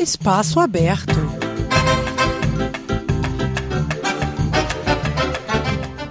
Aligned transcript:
Espaço 0.00 0.58
Aberto. 0.58 1.12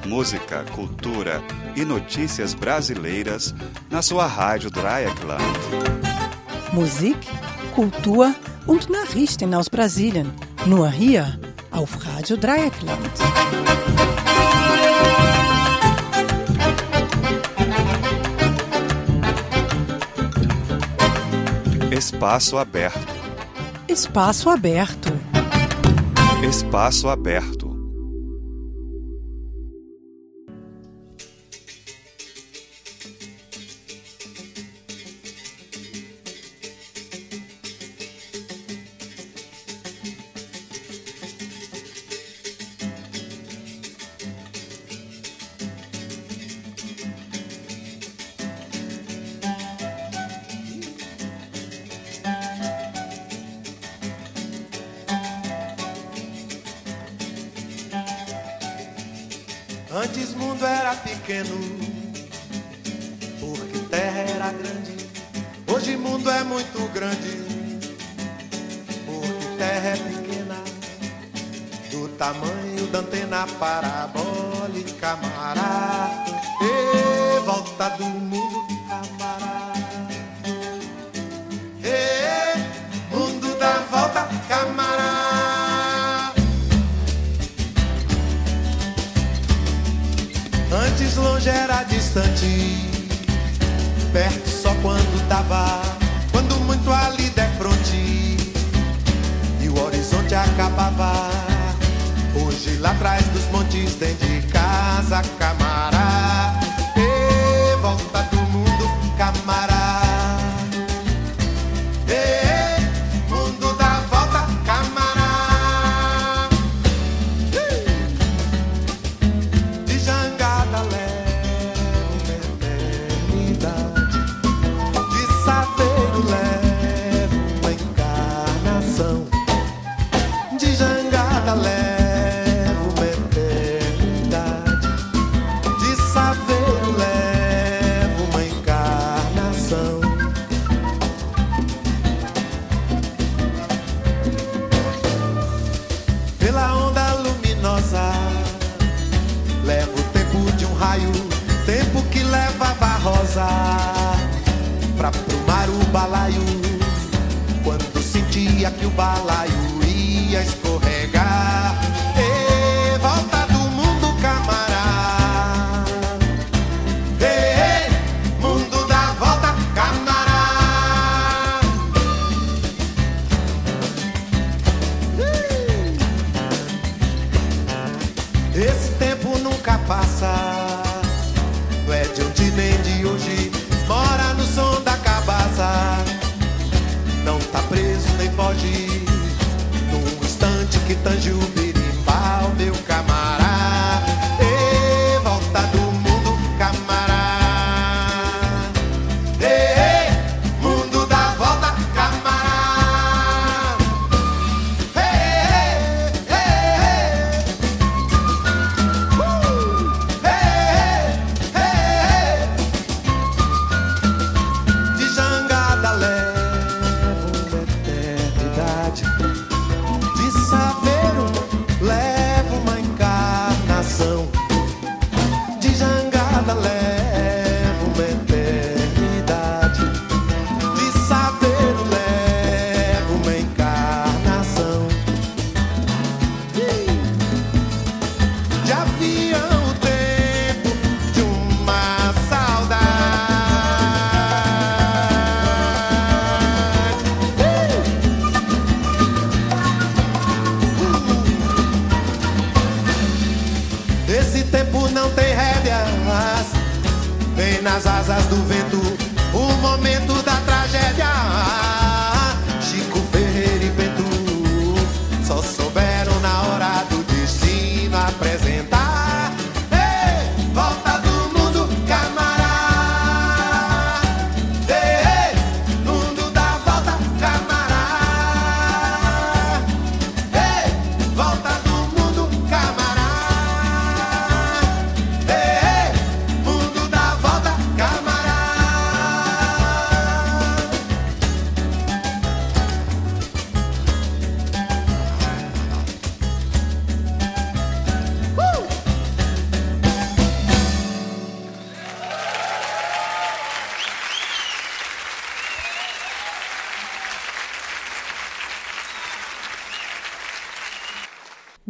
Música, 0.06 0.64
cultura 0.76 1.42
e 1.76 1.84
notícias 1.84 2.54
brasileiras 2.54 3.56
na 3.90 4.04
sua 4.04 4.28
rádio 4.28 4.70
Dreieckland. 4.70 5.42
Musik, 6.72 7.18
Kultur 7.74 8.32
und 8.68 8.92
Nachrichten 8.92 9.56
aus 9.56 9.68
Brasilien, 9.68 10.32
nur 10.68 10.88
hier 10.92 11.40
auf 11.72 11.98
Radio 12.06 12.38
Dreieckland. 12.38 13.10
Espaço 21.90 22.60
Aberto 22.60 23.19
Espaço 24.00 24.50
Aberto. 24.50 25.12
Espaço 26.42 27.10
Aberto. 27.10 27.59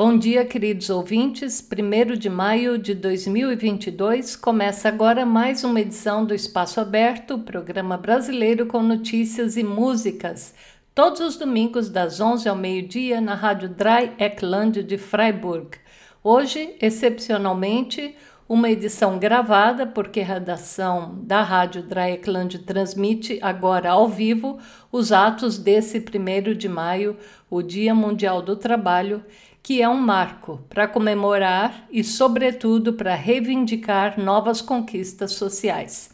Bom 0.09 0.17
dia, 0.17 0.43
queridos 0.43 0.89
ouvintes. 0.89 1.61
1 1.61 2.17
de 2.17 2.31
maio 2.31 2.79
de 2.79 2.95
2022 2.95 4.35
começa 4.35 4.89
agora 4.89 5.23
mais 5.23 5.63
uma 5.63 5.79
edição 5.79 6.25
do 6.25 6.33
Espaço 6.33 6.81
Aberto, 6.81 7.37
programa 7.37 7.95
brasileiro 7.95 8.65
com 8.65 8.81
notícias 8.81 9.55
e 9.55 9.63
músicas, 9.63 10.55
todos 10.95 11.21
os 11.21 11.37
domingos 11.37 11.89
das 11.89 12.19
11 12.19 12.49
ao 12.49 12.55
meio-dia 12.55 13.21
na 13.21 13.35
Rádio 13.35 13.69
Dry 13.69 14.11
Eckland 14.17 14.81
de 14.81 14.97
Freiburg. 14.97 15.77
Hoje, 16.23 16.75
excepcionalmente, 16.81 18.15
uma 18.49 18.67
edição 18.67 19.19
gravada, 19.19 19.85
porque 19.85 20.21
a 20.21 20.25
redação 20.25 21.19
da 21.21 21.43
Rádio 21.43 21.83
Dreieckland 21.83 22.57
transmite 22.57 23.37
agora 23.43 23.91
ao 23.91 24.09
vivo 24.09 24.57
os 24.91 25.11
atos 25.11 25.59
desse 25.59 25.99
1 25.99 26.57
de 26.57 26.67
maio, 26.67 27.15
o 27.47 27.61
Dia 27.61 27.93
Mundial 27.93 28.41
do 28.41 28.55
Trabalho, 28.55 29.23
que 29.61 29.81
é 29.81 29.89
um 29.89 29.97
marco 29.97 30.61
para 30.69 30.87
comemorar 30.87 31.87
e, 31.91 32.03
sobretudo, 32.03 32.93
para 32.93 33.15
reivindicar 33.15 34.19
novas 34.19 34.61
conquistas 34.61 35.33
sociais. 35.33 36.09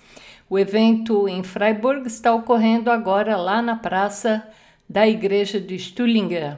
O 0.50 0.60
evento 0.60 1.28
em 1.28 1.44
Freiburg 1.44 2.06
está 2.08 2.34
ocorrendo 2.34 2.92
agora 2.92 3.36
lá 3.38 3.62
na 3.62 3.76
praça 3.76 4.48
da 4.88 5.08
Igreja 5.08 5.60
de 5.60 5.76
Stullinger. 5.76 6.58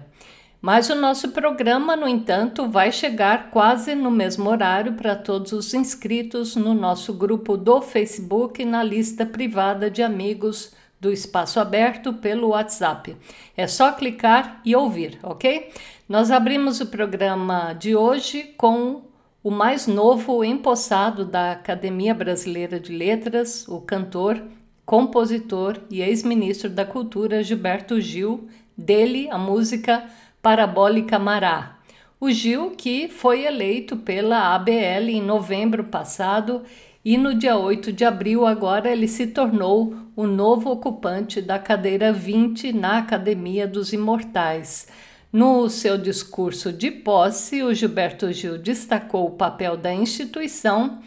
Mas 0.60 0.89
o 0.89 0.95
nosso 0.95 1.30
programa, 1.30 1.95
no 1.95 2.07
entanto, 2.07 2.68
vai 2.68 2.92
chegar 2.92 3.51
quase 3.51 3.94
no 3.94 4.10
mesmo 4.10 4.50
horário 4.50 4.94
para 4.94 5.16
todos 5.16 5.51
os 5.51 5.74
inscritos 5.74 6.56
no 6.56 6.74
nosso 6.74 7.13
grupo 7.13 7.56
do 7.56 7.81
Facebook 7.81 8.66
na 8.66 8.83
lista 8.83 9.25
privada 9.25 9.90
de 9.90 10.01
amigos 10.01 10.74
do 10.99 11.11
Espaço 11.11 11.59
Aberto 11.59 12.13
pelo 12.13 12.49
WhatsApp. 12.49 13.15
É 13.55 13.67
só 13.67 13.91
clicar 13.91 14.61
e 14.65 14.75
ouvir, 14.75 15.19
ok? 15.23 15.71
Nós 16.07 16.31
abrimos 16.31 16.79
o 16.81 16.88
programa 16.88 17.73
de 17.73 17.95
hoje 17.95 18.53
com 18.57 19.01
o 19.44 19.51
mais 19.51 19.88
novo 19.88 20.44
empossado 20.44 21.23
da 21.23 21.51
Academia 21.51 22.13
Brasileira 22.13 22.79
de 22.79 22.91
Letras, 22.91 23.67
o 23.67 23.79
cantor, 23.79 24.41
compositor 24.85 25.79
e 25.89 26.01
ex-ministro 26.01 26.69
da 26.69 26.85
Cultura 26.85 27.44
Gilberto 27.44 27.99
Gil, 27.99 28.47
dele 28.75 29.29
a 29.29 29.38
música 29.38 30.05
Parabólica 30.41 31.19
Mará. 31.19 31.77
O 32.19 32.31
Gil, 32.31 32.71
que 32.71 33.07
foi 33.07 33.45
eleito 33.45 33.97
pela 33.97 34.55
ABL 34.55 35.09
em 35.09 35.21
novembro 35.21 35.83
passado 35.83 36.63
e 37.05 37.17
no 37.17 37.35
dia 37.35 37.57
8 37.57 37.94
de 37.94 38.03
abril 38.03 38.45
agora 38.45 38.91
ele 38.91 39.07
se 39.07 39.27
tornou 39.27 39.95
o 40.18 40.25
novo 40.25 40.72
ocupante 40.72 41.40
da 41.44 41.60
cadeira 41.60 42.12
20 42.12 42.74
na 42.74 42.98
Academia 42.98 43.68
dos 43.68 43.94
Imortais. 43.94 44.88
No 45.31 45.69
seu 45.69 45.96
discurso 45.96 46.74
de 46.74 46.90
posse, 46.90 47.62
o 47.62 47.72
Gilberto 47.72 48.34
Gil 48.34 48.58
destacou 48.58 49.28
o 49.28 49.36
papel 49.36 49.78
da 49.78 49.94
instituição, 49.94 50.98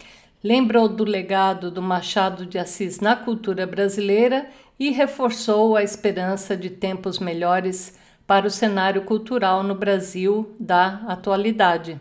lembrou 0.44 0.88
do 0.88 1.02
legado 1.02 1.72
do 1.72 1.82
Machado 1.82 2.46
de 2.46 2.56
Assis 2.56 3.00
na 3.00 3.16
cultura 3.16 3.66
brasileira 3.66 4.46
e 4.78 4.90
reforçou 4.90 5.74
a 5.74 5.82
esperança 5.82 6.56
de 6.56 6.70
tempos 6.70 7.18
melhores 7.18 7.98
para 8.28 8.46
o 8.46 8.50
cenário 8.50 9.02
cultural 9.02 9.64
no 9.64 9.74
Brasil 9.74 10.54
da 10.60 11.02
atualidade. 11.08 11.98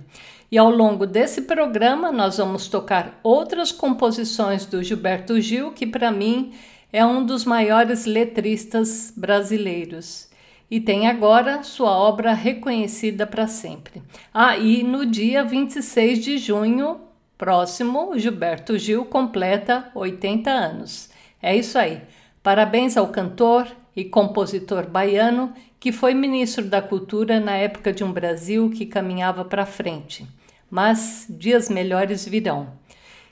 E 0.52 0.60
ao 0.60 0.70
longo 0.70 1.08
desse 1.08 1.42
programa, 1.42 2.12
nós 2.12 2.38
vamos 2.38 2.68
tocar 2.68 3.20
outras 3.24 3.72
composições 3.72 4.64
do 4.68 4.84
Gilberto 4.84 5.42
Gil, 5.42 5.72
que 5.72 5.88
para 5.88 6.12
mim 6.12 6.54
é 6.92 7.06
um 7.06 7.24
dos 7.24 7.46
maiores 7.46 8.06
letristas 8.06 9.14
brasileiros. 9.16 10.30
E 10.72 10.80
tem 10.80 11.08
agora 11.08 11.64
sua 11.64 11.92
obra 11.92 12.34
reconhecida 12.34 13.26
para 13.26 13.48
sempre. 13.48 14.04
Ah, 14.34 14.56
no 14.58 15.06
dia 15.06 15.44
26 15.44 16.20
de 16.20 16.38
junho 16.38 17.02
próximo, 17.38 18.18
Gilberto 18.18 18.78
Gil 18.78 19.06
completa 19.06 19.90
80 19.96 20.52
anos. 20.52 21.10
É 21.42 21.56
isso 21.56 21.78
aí. 21.78 22.02
Parabéns 22.44 22.98
ao 22.98 23.08
cantor 23.08 23.68
e 23.96 24.06
compositor 24.06 24.88
baiano 24.88 25.54
que 25.80 25.92
foi 25.92 26.14
ministro 26.14 26.66
da 26.66 26.82
Cultura 26.82 27.40
na 27.40 27.56
época 27.56 27.94
de 27.94 28.04
um 28.04 28.12
Brasil 28.12 28.70
que 28.70 28.86
caminhava 28.86 29.46
para 29.46 29.66
frente. 29.66 30.28
Mas 30.70 31.26
dias 31.30 31.70
melhores 31.70 32.28
virão. 32.28 32.79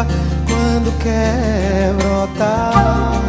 chuva 0.00 0.06
quando 0.46 0.92
quer 0.98 1.92
brotar. 1.94 3.20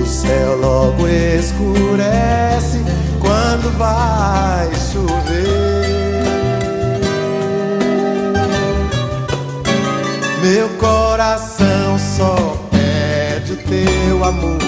O 0.00 0.06
céu 0.06 0.56
logo 0.58 1.08
escurece 1.08 2.82
quando 3.20 3.76
vai 3.78 4.70
chover. 4.92 5.84
Meu 10.42 10.68
coração 10.78 11.98
só 11.98 12.56
pede 12.70 13.52
o 13.52 13.56
teu 13.56 14.24
amor. 14.24 14.63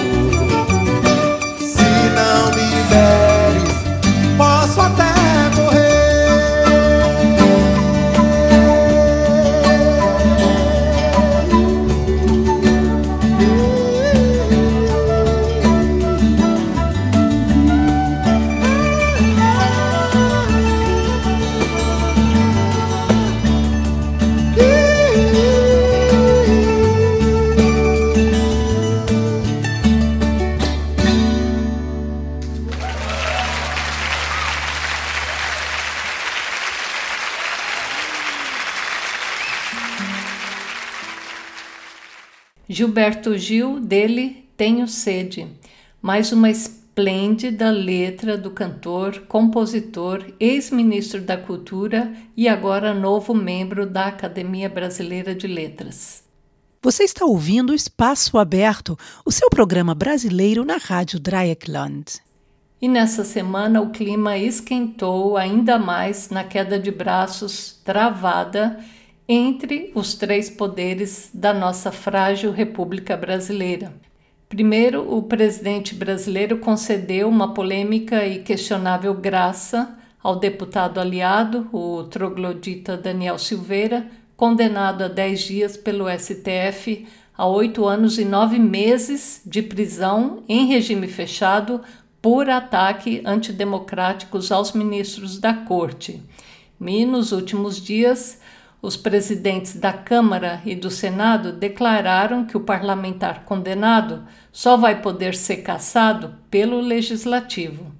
Gilberto 42.77 43.35
Gil, 43.35 43.79
dele 43.79 44.47
Tenho 44.55 44.87
Sede, 44.87 45.47
mais 45.99 46.31
uma 46.31 46.47
esplêndida 46.47 47.71
letra 47.71 48.37
do 48.37 48.51
cantor, 48.51 49.23
compositor, 49.27 50.23
ex-ministro 50.39 51.19
da 51.19 51.35
Cultura 51.35 52.13
e 52.35 52.47
agora 52.47 52.93
novo 52.93 53.33
membro 53.33 53.87
da 53.87 54.05
Academia 54.05 54.69
Brasileira 54.69 55.33
de 55.33 55.47
Letras. 55.47 56.23
Você 56.79 57.03
está 57.03 57.25
ouvindo 57.25 57.73
Espaço 57.73 58.37
Aberto, 58.37 58.95
o 59.25 59.31
seu 59.31 59.49
programa 59.49 59.95
brasileiro 59.95 60.63
na 60.63 60.77
Rádio 60.77 61.19
Dreieckland. 61.19 62.21
E 62.79 62.87
nessa 62.87 63.23
semana 63.23 63.81
o 63.81 63.89
clima 63.89 64.37
esquentou 64.37 65.35
ainda 65.35 65.79
mais 65.79 66.29
na 66.29 66.43
queda 66.43 66.77
de 66.77 66.91
braços 66.91 67.81
travada 67.83 68.77
entre 69.27 69.91
os 69.93 70.13
três 70.13 70.49
poderes 70.49 71.29
da 71.33 71.53
nossa 71.53 71.91
frágil 71.91 72.51
República 72.51 73.17
Brasileira. 73.17 73.93
Primeiro, 74.47 75.13
o 75.13 75.23
presidente 75.23 75.93
brasileiro 75.93 76.59
concedeu 76.59 77.27
uma 77.27 77.53
polêmica 77.53 78.25
e 78.25 78.39
questionável 78.39 79.13
graça 79.13 79.97
ao 80.23 80.37
deputado 80.37 80.99
aliado, 80.99 81.67
o 81.73 82.03
troglodita 82.05 82.95
Daniel 82.95 83.37
Silveira, 83.37 84.07
condenado 84.37 85.03
a 85.03 85.07
10 85.09 85.39
dias 85.41 85.77
pelo 85.77 86.05
STF 86.09 87.05
a 87.37 87.45
oito 87.45 87.85
anos 87.85 88.17
e 88.17 88.25
nove 88.25 88.57
meses 88.57 89.41
de 89.45 89.61
prisão 89.61 90.43
em 90.49 90.65
regime 90.65 91.07
fechado 91.07 91.81
por 92.21 92.49
ataque 92.49 93.21
antidemocráticos 93.25 94.51
aos 94.51 94.71
ministros 94.71 95.37
da 95.37 95.53
corte. 95.53 96.23
E 96.81 97.05
nos 97.05 97.31
últimos 97.31 97.79
dias, 97.81 98.39
os 98.81 98.95
presidentes 98.95 99.75
da 99.75 99.91
Câmara 99.91 100.61
e 100.65 100.75
do 100.75 100.89
Senado 100.89 101.51
declararam 101.51 102.45
que 102.45 102.55
o 102.55 102.61
parlamentar 102.61 103.43
condenado 103.43 104.23
só 104.51 104.77
vai 104.77 105.01
poder 105.01 105.35
ser 105.35 105.57
cassado 105.57 106.35
pelo 106.49 106.79
Legislativo. 106.79 107.91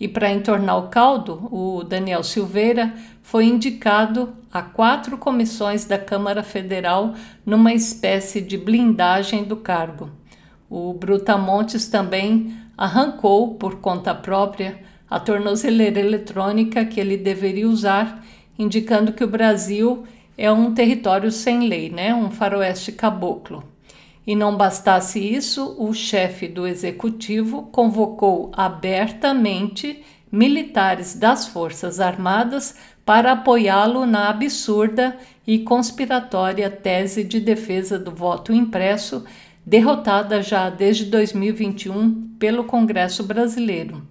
E 0.00 0.08
para 0.08 0.32
entornar 0.32 0.78
o 0.78 0.88
caldo, 0.88 1.48
o 1.52 1.84
Daniel 1.84 2.24
Silveira 2.24 2.92
foi 3.22 3.44
indicado 3.44 4.34
a 4.52 4.60
quatro 4.60 5.16
comissões 5.16 5.84
da 5.84 5.96
Câmara 5.98 6.42
Federal 6.42 7.14
numa 7.46 7.72
espécie 7.72 8.40
de 8.40 8.58
blindagem 8.58 9.44
do 9.44 9.56
cargo. 9.56 10.10
O 10.68 10.92
Brutamontes 10.92 11.86
também 11.86 12.56
arrancou, 12.76 13.54
por 13.54 13.76
conta 13.76 14.14
própria, 14.14 14.80
a 15.08 15.20
tornozeleira 15.20 16.00
eletrônica 16.00 16.84
que 16.84 16.98
ele 16.98 17.16
deveria 17.16 17.68
usar, 17.68 18.24
indicando 18.58 19.12
que 19.12 19.22
o 19.22 19.28
Brasil 19.28 20.04
é 20.42 20.50
um 20.50 20.74
território 20.74 21.30
sem 21.30 21.68
lei, 21.68 21.88
né? 21.88 22.12
um 22.12 22.28
faroeste 22.28 22.90
caboclo. 22.90 23.62
E 24.26 24.34
não 24.34 24.56
bastasse 24.56 25.20
isso, 25.20 25.76
o 25.78 25.94
chefe 25.94 26.48
do 26.48 26.66
executivo 26.66 27.68
convocou 27.70 28.50
abertamente 28.52 30.02
militares 30.32 31.14
das 31.14 31.46
Forças 31.46 32.00
Armadas 32.00 32.74
para 33.06 33.30
apoiá-lo 33.30 34.04
na 34.04 34.30
absurda 34.30 35.16
e 35.46 35.60
conspiratória 35.60 36.68
tese 36.68 37.22
de 37.22 37.38
defesa 37.38 37.96
do 37.96 38.10
voto 38.10 38.52
impresso, 38.52 39.24
derrotada 39.64 40.42
já 40.42 40.68
desde 40.68 41.04
2021 41.04 42.34
pelo 42.40 42.64
Congresso 42.64 43.22
Brasileiro. 43.22 44.02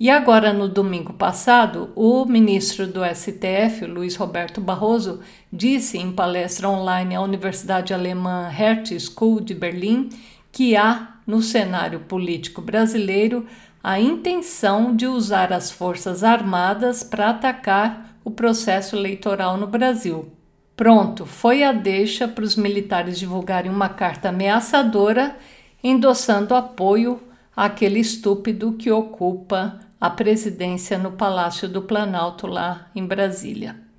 E 0.00 0.08
agora, 0.08 0.50
no 0.50 0.66
domingo 0.66 1.12
passado, 1.12 1.90
o 1.94 2.24
ministro 2.24 2.86
do 2.86 3.02
STF, 3.04 3.84
Luiz 3.84 4.16
Roberto 4.16 4.58
Barroso, 4.58 5.20
disse 5.52 5.98
em 5.98 6.12
palestra 6.12 6.68
online 6.68 7.14
à 7.14 7.20
Universidade 7.20 7.92
Alemã 7.92 8.50
Hertie 8.50 8.98
School 9.00 9.40
de 9.40 9.54
Berlim 9.54 10.08
que 10.52 10.76
há 10.76 11.16
no 11.26 11.42
cenário 11.42 12.00
político 12.00 12.60
brasileiro 12.60 13.46
a 13.82 13.98
intenção 13.98 14.94
de 14.94 15.06
usar 15.06 15.52
as 15.52 15.70
Forças 15.70 16.22
Armadas 16.22 17.02
para 17.02 17.30
atacar 17.30 18.16
o 18.24 18.30
processo 18.30 18.96
eleitoral 18.96 19.56
no 19.56 19.66
Brasil. 19.66 20.30
Pronto, 20.76 21.26
foi 21.26 21.62
a 21.62 21.72
deixa 21.72 22.28
para 22.28 22.44
os 22.44 22.56
militares 22.56 23.18
divulgarem 23.18 23.70
uma 23.70 23.88
carta 23.88 24.28
ameaçadora 24.28 25.36
endossando 25.82 26.54
apoio 26.54 27.20
àquele 27.56 28.00
estúpido 28.00 28.72
que 28.72 28.90
ocupa 28.90 29.78
a 30.00 30.08
presidência 30.08 30.98
no 30.98 31.12
Palácio 31.12 31.68
do 31.68 31.82
Planalto, 31.82 32.46
lá 32.46 32.90
em 32.94 33.04
Brasília. 33.04 33.89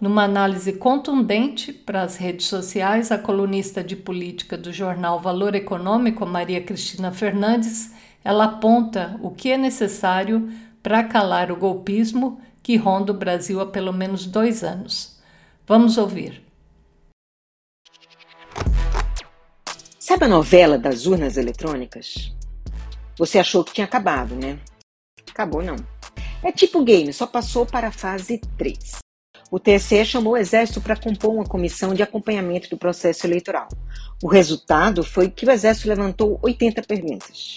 Numa 0.00 0.22
análise 0.22 0.74
contundente 0.74 1.72
para 1.72 2.02
as 2.02 2.16
redes 2.16 2.46
sociais, 2.46 3.10
a 3.10 3.18
colunista 3.18 3.82
de 3.82 3.96
política 3.96 4.56
do 4.56 4.72
jornal 4.72 5.18
Valor 5.18 5.56
Econômico, 5.56 6.24
Maria 6.24 6.62
Cristina 6.62 7.10
Fernandes, 7.10 7.92
ela 8.22 8.44
aponta 8.44 9.18
o 9.20 9.30
que 9.32 9.50
é 9.50 9.58
necessário 9.58 10.48
para 10.84 11.02
calar 11.02 11.50
o 11.50 11.56
golpismo 11.56 12.40
que 12.62 12.76
ronda 12.76 13.10
o 13.10 13.16
Brasil 13.16 13.60
há 13.60 13.66
pelo 13.66 13.92
menos 13.92 14.24
dois 14.24 14.62
anos. 14.62 15.18
Vamos 15.66 15.98
ouvir. 15.98 16.42
Sabe 19.98 20.26
a 20.26 20.28
novela 20.28 20.78
das 20.78 21.06
urnas 21.06 21.36
eletrônicas? 21.36 22.32
Você 23.16 23.38
achou 23.38 23.64
que 23.64 23.72
tinha 23.72 23.84
acabado, 23.84 24.36
né? 24.36 24.60
Acabou 25.28 25.60
não. 25.60 25.74
É 26.40 26.52
tipo 26.52 26.84
game, 26.84 27.12
só 27.12 27.26
passou 27.26 27.66
para 27.66 27.88
a 27.88 27.92
fase 27.92 28.40
3. 28.56 28.97
O 29.50 29.58
TSE 29.58 30.04
chamou 30.04 30.34
o 30.34 30.36
Exército 30.36 30.78
para 30.78 30.96
compor 30.96 31.34
uma 31.34 31.44
comissão 31.44 31.94
de 31.94 32.02
acompanhamento 32.02 32.68
do 32.68 32.76
processo 32.76 33.26
eleitoral. 33.26 33.68
O 34.22 34.28
resultado 34.28 35.02
foi 35.02 35.30
que 35.30 35.46
o 35.46 35.50
Exército 35.50 35.88
levantou 35.88 36.38
80 36.42 36.82
perguntas. 36.82 37.54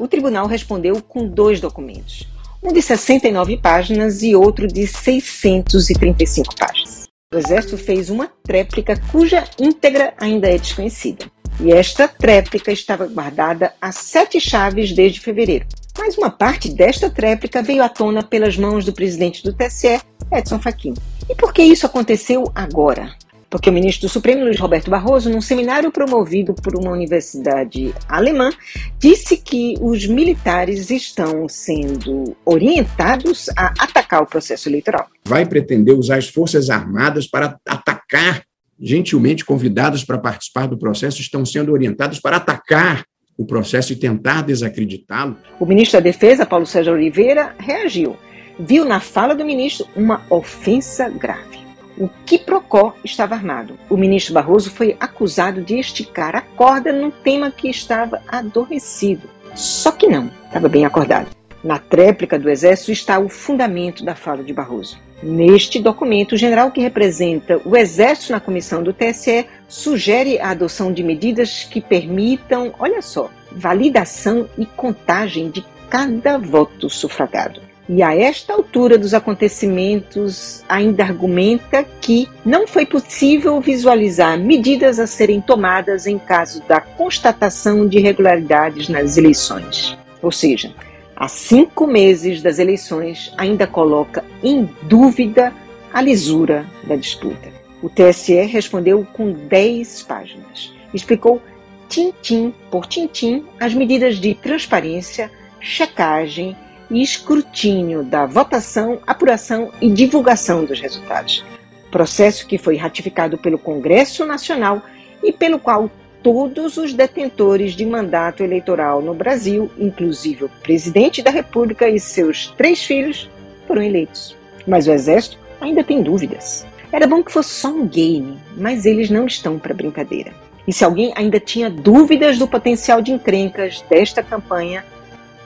O 0.00 0.08
tribunal 0.08 0.46
respondeu 0.46 1.00
com 1.00 1.28
dois 1.28 1.60
documentos, 1.60 2.26
um 2.62 2.72
de 2.72 2.82
69 2.82 3.56
páginas 3.58 4.22
e 4.22 4.34
outro 4.34 4.66
de 4.66 4.84
635 4.86 6.56
páginas. 6.56 7.04
O 7.32 7.36
Exército 7.36 7.78
fez 7.78 8.10
uma 8.10 8.26
tréplica 8.42 9.00
cuja 9.12 9.44
íntegra 9.60 10.14
ainda 10.18 10.48
é 10.48 10.58
desconhecida. 10.58 11.30
E 11.60 11.72
esta 11.72 12.08
tréplica 12.08 12.72
estava 12.72 13.06
guardada 13.06 13.74
a 13.80 13.92
sete 13.92 14.40
chaves 14.40 14.92
desde 14.92 15.20
fevereiro. 15.20 15.66
Mas 15.98 16.16
uma 16.16 16.30
parte 16.30 16.72
desta 16.72 17.10
tréplica 17.10 17.60
veio 17.60 17.82
à 17.82 17.88
tona 17.88 18.22
pelas 18.22 18.56
mãos 18.56 18.84
do 18.84 18.92
presidente 18.92 19.42
do 19.42 19.52
TSE, 19.52 20.00
Edson 20.32 20.60
Fachin. 20.60 20.94
E 21.28 21.34
por 21.34 21.52
que 21.52 21.62
isso 21.62 21.84
aconteceu 21.84 22.44
agora? 22.54 23.12
Porque 23.50 23.68
o 23.68 23.72
ministro 23.72 24.06
do 24.06 24.12
Supremo, 24.12 24.44
Luiz 24.44 24.60
Roberto 24.60 24.90
Barroso, 24.90 25.30
num 25.30 25.40
seminário 25.40 25.90
promovido 25.90 26.54
por 26.54 26.76
uma 26.76 26.90
universidade 26.90 27.94
alemã, 28.06 28.50
disse 28.98 29.38
que 29.38 29.74
os 29.80 30.06
militares 30.06 30.90
estão 30.90 31.48
sendo 31.48 32.36
orientados 32.44 33.48
a 33.56 33.72
atacar 33.78 34.22
o 34.22 34.26
processo 34.26 34.68
eleitoral. 34.68 35.08
Vai 35.24 35.46
pretender 35.46 35.94
usar 35.94 36.18
as 36.18 36.28
Forças 36.28 36.70
Armadas 36.70 37.26
para 37.26 37.58
atacar 37.66 38.44
gentilmente 38.78 39.44
convidados 39.44 40.04
para 40.04 40.18
participar 40.18 40.68
do 40.68 40.78
processo, 40.78 41.20
estão 41.20 41.44
sendo 41.44 41.72
orientados 41.72 42.20
para 42.20 42.36
atacar 42.36 43.04
o 43.38 43.46
processo 43.46 43.92
e 43.92 43.96
tentar 43.96 44.42
desacreditá-lo. 44.42 45.36
O 45.60 45.64
ministro 45.64 46.00
da 46.00 46.02
Defesa, 46.02 46.44
Paulo 46.44 46.66
Sérgio 46.66 46.92
Oliveira, 46.92 47.54
reagiu. 47.56 48.16
Viu 48.58 48.84
na 48.84 48.98
fala 48.98 49.36
do 49.36 49.44
ministro 49.44 49.86
uma 49.94 50.26
ofensa 50.28 51.08
grave. 51.08 51.58
O 51.96 52.08
quiprocó 52.26 52.94
estava 53.04 53.36
armado. 53.36 53.78
O 53.88 53.96
ministro 53.96 54.34
Barroso 54.34 54.70
foi 54.70 54.96
acusado 54.98 55.62
de 55.62 55.78
esticar 55.78 56.34
a 56.34 56.40
corda 56.40 56.92
num 56.92 57.10
tema 57.10 57.50
que 57.52 57.68
estava 57.68 58.20
adormecido. 58.26 59.28
Só 59.54 59.92
que 59.92 60.08
não, 60.08 60.30
estava 60.46 60.68
bem 60.68 60.84
acordado. 60.84 61.30
Na 61.62 61.78
tréplica 61.78 62.38
do 62.38 62.50
Exército 62.50 62.92
está 62.92 63.18
o 63.18 63.28
fundamento 63.28 64.04
da 64.04 64.14
fala 64.14 64.42
de 64.42 64.52
Barroso. 64.52 64.98
Neste 65.22 65.80
documento, 65.80 66.32
o 66.32 66.38
general 66.38 66.70
que 66.70 66.80
representa 66.80 67.60
o 67.64 67.76
Exército 67.76 68.32
na 68.32 68.40
comissão 68.40 68.82
do 68.82 68.92
TSE 68.92 69.46
sugere 69.66 70.38
a 70.38 70.50
adoção 70.50 70.92
de 70.92 71.02
medidas 71.02 71.64
que 71.64 71.80
permitam, 71.80 72.72
olha 72.78 73.02
só, 73.02 73.28
validação 73.50 74.48
e 74.56 74.64
contagem 74.64 75.50
de 75.50 75.64
cada 75.90 76.38
voto 76.38 76.88
sufragado. 76.88 77.60
E 77.88 78.02
a 78.02 78.14
esta 78.14 78.52
altura 78.52 78.98
dos 78.98 79.14
acontecimentos, 79.14 80.62
ainda 80.68 81.02
argumenta 81.02 81.82
que 82.02 82.28
não 82.44 82.66
foi 82.66 82.84
possível 82.84 83.58
visualizar 83.62 84.38
medidas 84.38 84.98
a 84.98 85.06
serem 85.06 85.40
tomadas 85.40 86.06
em 86.06 86.18
caso 86.18 86.62
da 86.68 86.82
constatação 86.82 87.88
de 87.88 87.98
irregularidades 87.98 88.90
nas 88.90 89.16
eleições. 89.16 89.96
Ou 90.20 90.30
seja, 90.30 90.70
há 91.18 91.26
cinco 91.26 91.84
meses 91.84 92.40
das 92.40 92.60
eleições, 92.60 93.34
ainda 93.36 93.66
coloca 93.66 94.24
em 94.40 94.70
dúvida 94.82 95.52
a 95.92 96.00
lisura 96.00 96.64
da 96.84 96.94
disputa. 96.94 97.48
O 97.82 97.90
TSE 97.90 98.40
respondeu 98.42 99.04
com 99.12 99.32
10 99.32 100.02
páginas. 100.04 100.72
Explicou 100.94 101.42
tintim 101.88 102.54
por 102.70 102.86
tintim 102.86 103.44
as 103.58 103.74
medidas 103.74 104.20
de 104.20 104.32
transparência, 104.34 105.28
checagem 105.60 106.56
e 106.88 107.02
escrutínio 107.02 108.04
da 108.04 108.24
votação, 108.24 109.00
apuração 109.04 109.72
e 109.80 109.90
divulgação 109.90 110.64
dos 110.64 110.80
resultados. 110.80 111.44
Processo 111.90 112.46
que 112.46 112.58
foi 112.58 112.76
ratificado 112.76 113.36
pelo 113.36 113.58
Congresso 113.58 114.24
Nacional 114.24 114.82
e 115.22 115.32
pelo 115.32 115.58
qual 115.58 115.90
todos 116.22 116.76
os 116.76 116.92
detentores 116.92 117.72
de 117.72 117.86
mandato 117.86 118.42
eleitoral 118.42 119.00
no 119.00 119.14
Brasil, 119.14 119.70
inclusive 119.78 120.44
o 120.44 120.50
presidente 120.62 121.22
da 121.22 121.30
República 121.30 121.88
e 121.88 122.00
seus 122.00 122.48
três 122.56 122.82
filhos, 122.84 123.30
foram 123.66 123.82
eleitos. 123.82 124.36
Mas 124.66 124.86
o 124.86 124.92
Exército 124.92 125.38
ainda 125.60 125.84
tem 125.84 126.02
dúvidas. 126.02 126.66
Era 126.92 127.06
bom 127.06 127.22
que 127.22 127.32
fosse 127.32 127.50
só 127.50 127.68
um 127.68 127.86
game, 127.86 128.38
mas 128.56 128.86
eles 128.86 129.10
não 129.10 129.26
estão 129.26 129.58
para 129.58 129.74
brincadeira. 129.74 130.32
E 130.66 130.72
se 130.72 130.84
alguém 130.84 131.12
ainda 131.16 131.40
tinha 131.40 131.70
dúvidas 131.70 132.38
do 132.38 132.48
potencial 132.48 133.00
de 133.00 133.12
encrencas 133.12 133.82
desta 133.88 134.22
campanha, 134.22 134.84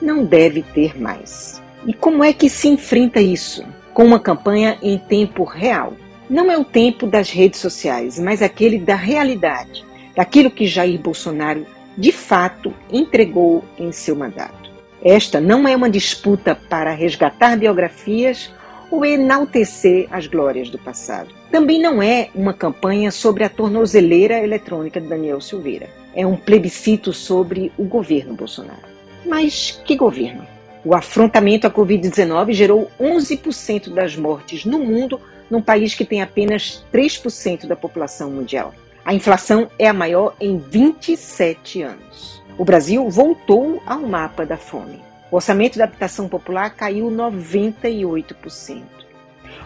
não 0.01 0.25
deve 0.25 0.61
ter 0.61 0.99
mais. 0.99 1.61
E 1.85 1.93
como 1.93 2.23
é 2.23 2.33
que 2.33 2.49
se 2.49 2.67
enfrenta 2.67 3.21
isso? 3.21 3.63
Com 3.93 4.05
uma 4.05 4.19
campanha 4.19 4.77
em 4.81 4.97
tempo 4.97 5.43
real. 5.43 5.93
Não 6.29 6.51
é 6.51 6.57
o 6.57 6.65
tempo 6.65 7.05
das 7.05 7.29
redes 7.29 7.59
sociais, 7.59 8.17
mas 8.17 8.41
aquele 8.41 8.79
da 8.79 8.95
realidade 8.95 9.85
daquilo 10.15 10.51
que 10.51 10.67
Jair 10.67 10.99
Bolsonaro 10.99 11.65
de 11.97 12.11
fato 12.11 12.73
entregou 12.91 13.63
em 13.77 13.91
seu 13.91 14.15
mandato. 14.15 14.71
Esta 15.03 15.39
não 15.41 15.67
é 15.67 15.75
uma 15.75 15.89
disputa 15.89 16.55
para 16.55 16.93
resgatar 16.93 17.57
biografias 17.57 18.49
ou 18.89 19.03
enaltecer 19.03 20.07
as 20.11 20.27
glórias 20.27 20.69
do 20.69 20.77
passado. 20.77 21.33
Também 21.51 21.81
não 21.81 22.01
é 22.01 22.29
uma 22.33 22.53
campanha 22.53 23.11
sobre 23.11 23.43
a 23.43 23.49
tornozeleira 23.49 24.43
eletrônica 24.43 25.01
de 25.01 25.07
Daniel 25.07 25.41
Silveira. 25.41 25.89
É 26.15 26.25
um 26.25 26.35
plebiscito 26.35 27.11
sobre 27.11 27.71
o 27.77 27.83
governo 27.83 28.33
Bolsonaro. 28.33 28.93
Mas 29.25 29.81
que 29.83 29.95
governo? 29.95 30.45
O 30.85 30.93
afrontamento 30.93 31.65
à 31.65 31.71
Covid-19 31.71 32.53
gerou 32.53 32.91
11% 32.99 33.93
das 33.93 34.15
mortes 34.15 34.65
no 34.65 34.79
mundo, 34.79 35.19
num 35.49 35.61
país 35.61 35.95
que 35.95 36.05
tem 36.05 36.21
apenas 36.21 36.83
3% 36.93 37.65
da 37.65 37.75
população 37.75 38.29
mundial. 38.29 38.73
A 39.05 39.13
inflação 39.13 39.69
é 39.77 39.85
a 39.85 39.93
maior 39.93 40.33
em 40.39 40.57
27 40.57 41.81
anos. 41.81 42.41
O 42.57 42.63
Brasil 42.63 43.09
voltou 43.09 43.83
ao 43.85 43.99
mapa 43.99 44.45
da 44.45 44.55
fome. 44.55 45.01
O 45.29 45.35
orçamento 45.35 45.77
da 45.77 45.83
habitação 45.83 46.29
popular 46.29 46.69
caiu 46.69 47.11
98%. 47.11 48.81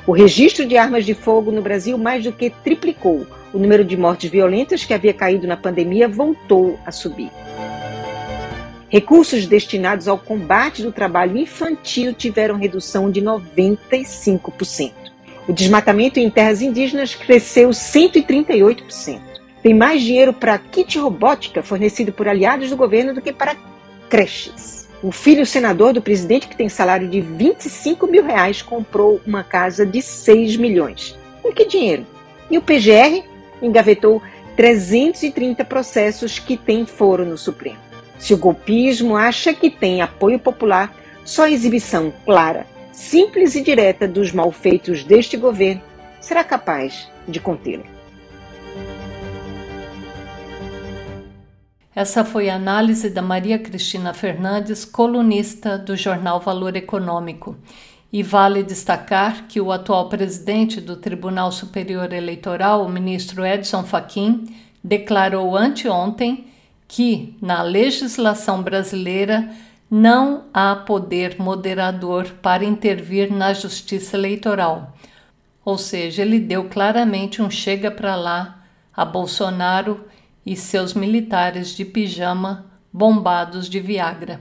O 0.07 0.11
registro 0.11 0.65
de 0.65 0.75
armas 0.75 1.05
de 1.05 1.13
fogo 1.13 1.51
no 1.51 1.61
Brasil 1.61 1.97
mais 1.99 2.23
do 2.23 2.31
que 2.31 2.49
triplicou. 2.49 3.27
O 3.53 3.59
número 3.59 3.85
de 3.85 3.95
mortes 3.95 4.31
violentas 4.31 4.83
que 4.83 4.93
havia 4.93 5.13
caído 5.13 5.45
na 5.45 5.55
pandemia 5.55 6.07
voltou 6.07 6.79
a 6.83 6.91
subir. 6.91 7.29
Recursos 8.89 9.45
destinados 9.45 10.07
ao 10.07 10.17
combate 10.17 10.81
do 10.81 10.91
trabalho 10.91 11.37
infantil 11.37 12.11
tiveram 12.13 12.55
redução 12.55 13.11
de 13.11 13.21
95%. 13.21 14.93
O 15.47 15.53
desmatamento 15.53 16.19
em 16.19 16.29
terras 16.29 16.61
indígenas 16.61 17.13
cresceu 17.13 17.69
138%. 17.69 19.26
Tem 19.67 19.73
mais 19.73 20.01
dinheiro 20.01 20.31
para 20.31 20.57
kit 20.57 20.97
robótica 20.97 21.61
fornecido 21.61 22.13
por 22.13 22.25
aliados 22.25 22.69
do 22.69 22.77
governo 22.77 23.13
do 23.13 23.21
que 23.21 23.33
para 23.33 23.53
creches. 24.09 24.87
O 25.03 25.11
filho 25.11 25.45
senador 25.45 25.91
do 25.91 26.01
presidente, 26.01 26.47
que 26.47 26.55
tem 26.55 26.69
salário 26.69 27.09
de 27.09 27.19
25 27.19 28.07
mil 28.07 28.23
reais, 28.23 28.61
comprou 28.61 29.19
uma 29.27 29.43
casa 29.43 29.85
de 29.85 30.01
6 30.01 30.55
milhões. 30.55 31.19
Com 31.43 31.51
que 31.51 31.65
dinheiro? 31.65 32.05
E 32.49 32.57
o 32.57 32.61
PGR 32.61 33.25
engavetou 33.61 34.21
330 34.55 35.65
processos 35.65 36.39
que 36.39 36.55
têm 36.55 36.85
foro 36.85 37.25
no 37.25 37.37
Supremo. 37.37 37.79
Se 38.17 38.33
o 38.33 38.37
golpismo 38.37 39.17
acha 39.17 39.53
que 39.53 39.69
tem 39.69 40.01
apoio 40.01 40.39
popular, 40.39 40.95
só 41.25 41.43
a 41.43 41.51
exibição 41.51 42.13
clara 42.23 42.65
simples 42.93 43.53
e 43.53 43.61
direta 43.61 44.07
dos 44.07 44.31
malfeitos 44.31 45.03
deste 45.03 45.35
governo 45.35 45.81
será 46.21 46.41
capaz 46.41 47.11
de 47.27 47.41
contê-lo. 47.41 47.96
Essa 51.97 52.23
foi 52.23 52.47
a 52.47 52.53
análise 52.53 53.09
da 53.09 53.23
Maria 53.23 53.57
Cristina 53.57 54.13
Fernandes, 54.13 54.85
colunista 54.85 55.79
do 55.79 55.95
jornal 55.95 56.39
Valor 56.39 56.75
Econômico. 56.75 57.57
E 58.13 58.21
vale 58.21 58.61
destacar 58.61 59.47
que 59.47 59.59
o 59.59 59.71
atual 59.71 60.07
presidente 60.07 60.79
do 60.79 60.97
Tribunal 60.97 61.51
Superior 61.51 62.13
Eleitoral, 62.13 62.85
o 62.85 62.87
ministro 62.87 63.43
Edson 63.43 63.83
Fachin, 63.83 64.45
declarou 64.83 65.57
anteontem 65.57 66.45
que 66.87 67.35
na 67.41 67.63
legislação 67.63 68.61
brasileira 68.61 69.49
não 69.89 70.43
há 70.53 70.75
poder 70.75 71.39
moderador 71.39 72.27
para 72.43 72.63
intervir 72.63 73.33
na 73.33 73.53
justiça 73.53 74.15
eleitoral. 74.15 74.93
Ou 75.65 75.79
seja, 75.79 76.21
ele 76.21 76.39
deu 76.39 76.65
claramente 76.65 77.41
um 77.41 77.49
chega 77.49 77.89
para 77.89 78.15
lá 78.15 78.63
a 78.95 79.03
Bolsonaro 79.03 80.05
e 80.47 80.55
seus 80.55 80.93
militares 80.93 81.75
de 81.75 81.83
pijama 81.83 82.71
bombados 82.91 83.69
de 83.69 83.81
Viagra. 83.81 84.39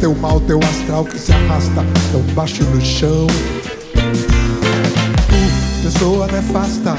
teu 0.00 0.14
mal, 0.14 0.40
teu 0.40 0.58
astral 0.58 1.04
que 1.04 1.18
se 1.18 1.32
arrasta 1.32 1.84
tão 2.12 2.22
baixo 2.34 2.62
no 2.64 2.80
chão. 2.80 3.26
Tu, 5.28 5.82
pessoa 5.82 6.26
nefasta, 6.26 6.96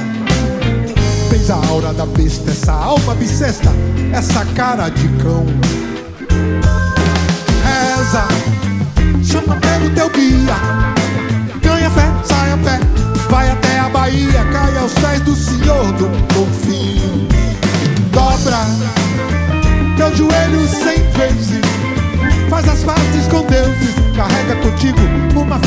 tens 1.29 1.49
a 1.49 1.55
aura 1.67 1.93
da 1.93 2.05
besta, 2.05 2.51
essa 2.51 2.73
alma 2.73 3.15
bissexta, 3.15 3.69
essa 4.13 4.45
cara 4.55 4.89
de 4.89 5.07
cão. 5.21 5.45
Reza, 7.63 8.27
chama, 9.23 9.55
pelo 9.57 9.89
teu 9.91 10.09
guia, 10.09 10.55
ganha 11.61 11.89
fé, 11.89 12.11
sai 12.23 12.51
a 12.51 12.57
pé, 12.57 12.79
vai 13.29 13.51
até 13.51 13.79
a 13.79 13.89
Bahia, 13.89 14.45
cai 14.51 14.77
aos 14.77 14.93
pés 14.93 15.21
do 15.21 15.35
Senhor 15.35 15.91
do 15.93 16.07
Confim. 16.33 17.27
Dobra 18.11 18.65
teu 19.97 20.15
joelho 20.15 20.67
sem 20.67 21.01
vezes 21.11 21.76
Faz 22.49 22.67
as 22.69 22.83
faces 22.83 23.27
com 23.27 23.45
Deus, 23.45 23.75
carrega 24.15 24.55
contigo 24.61 24.99
uma 25.35 25.59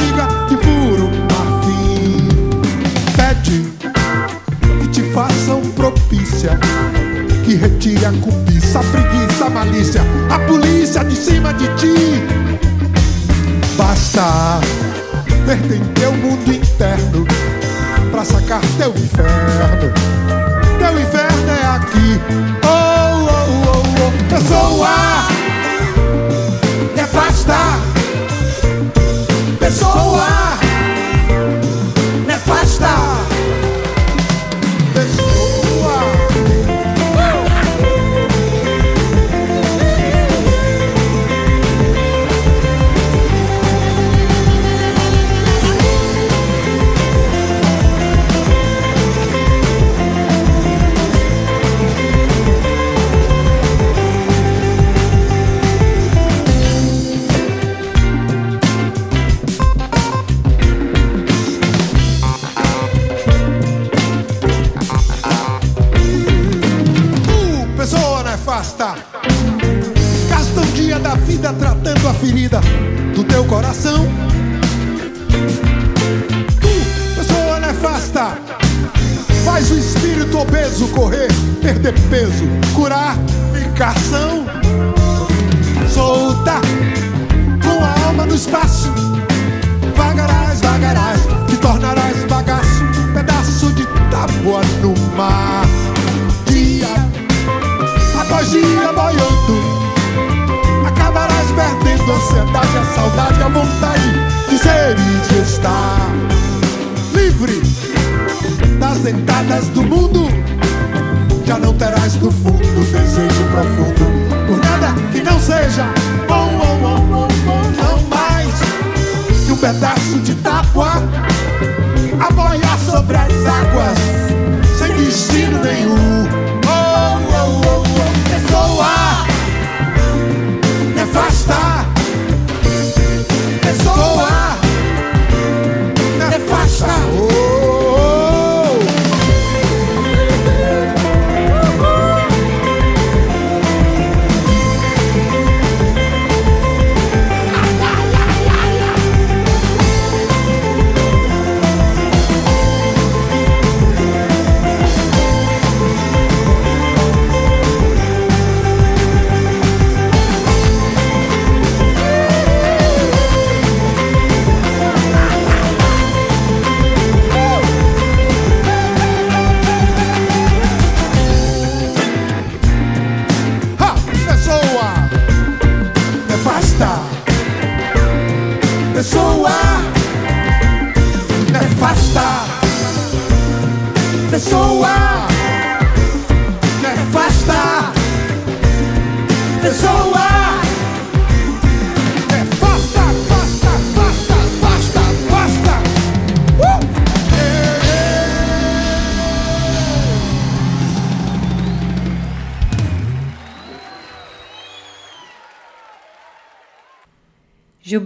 that's 119.79 120.00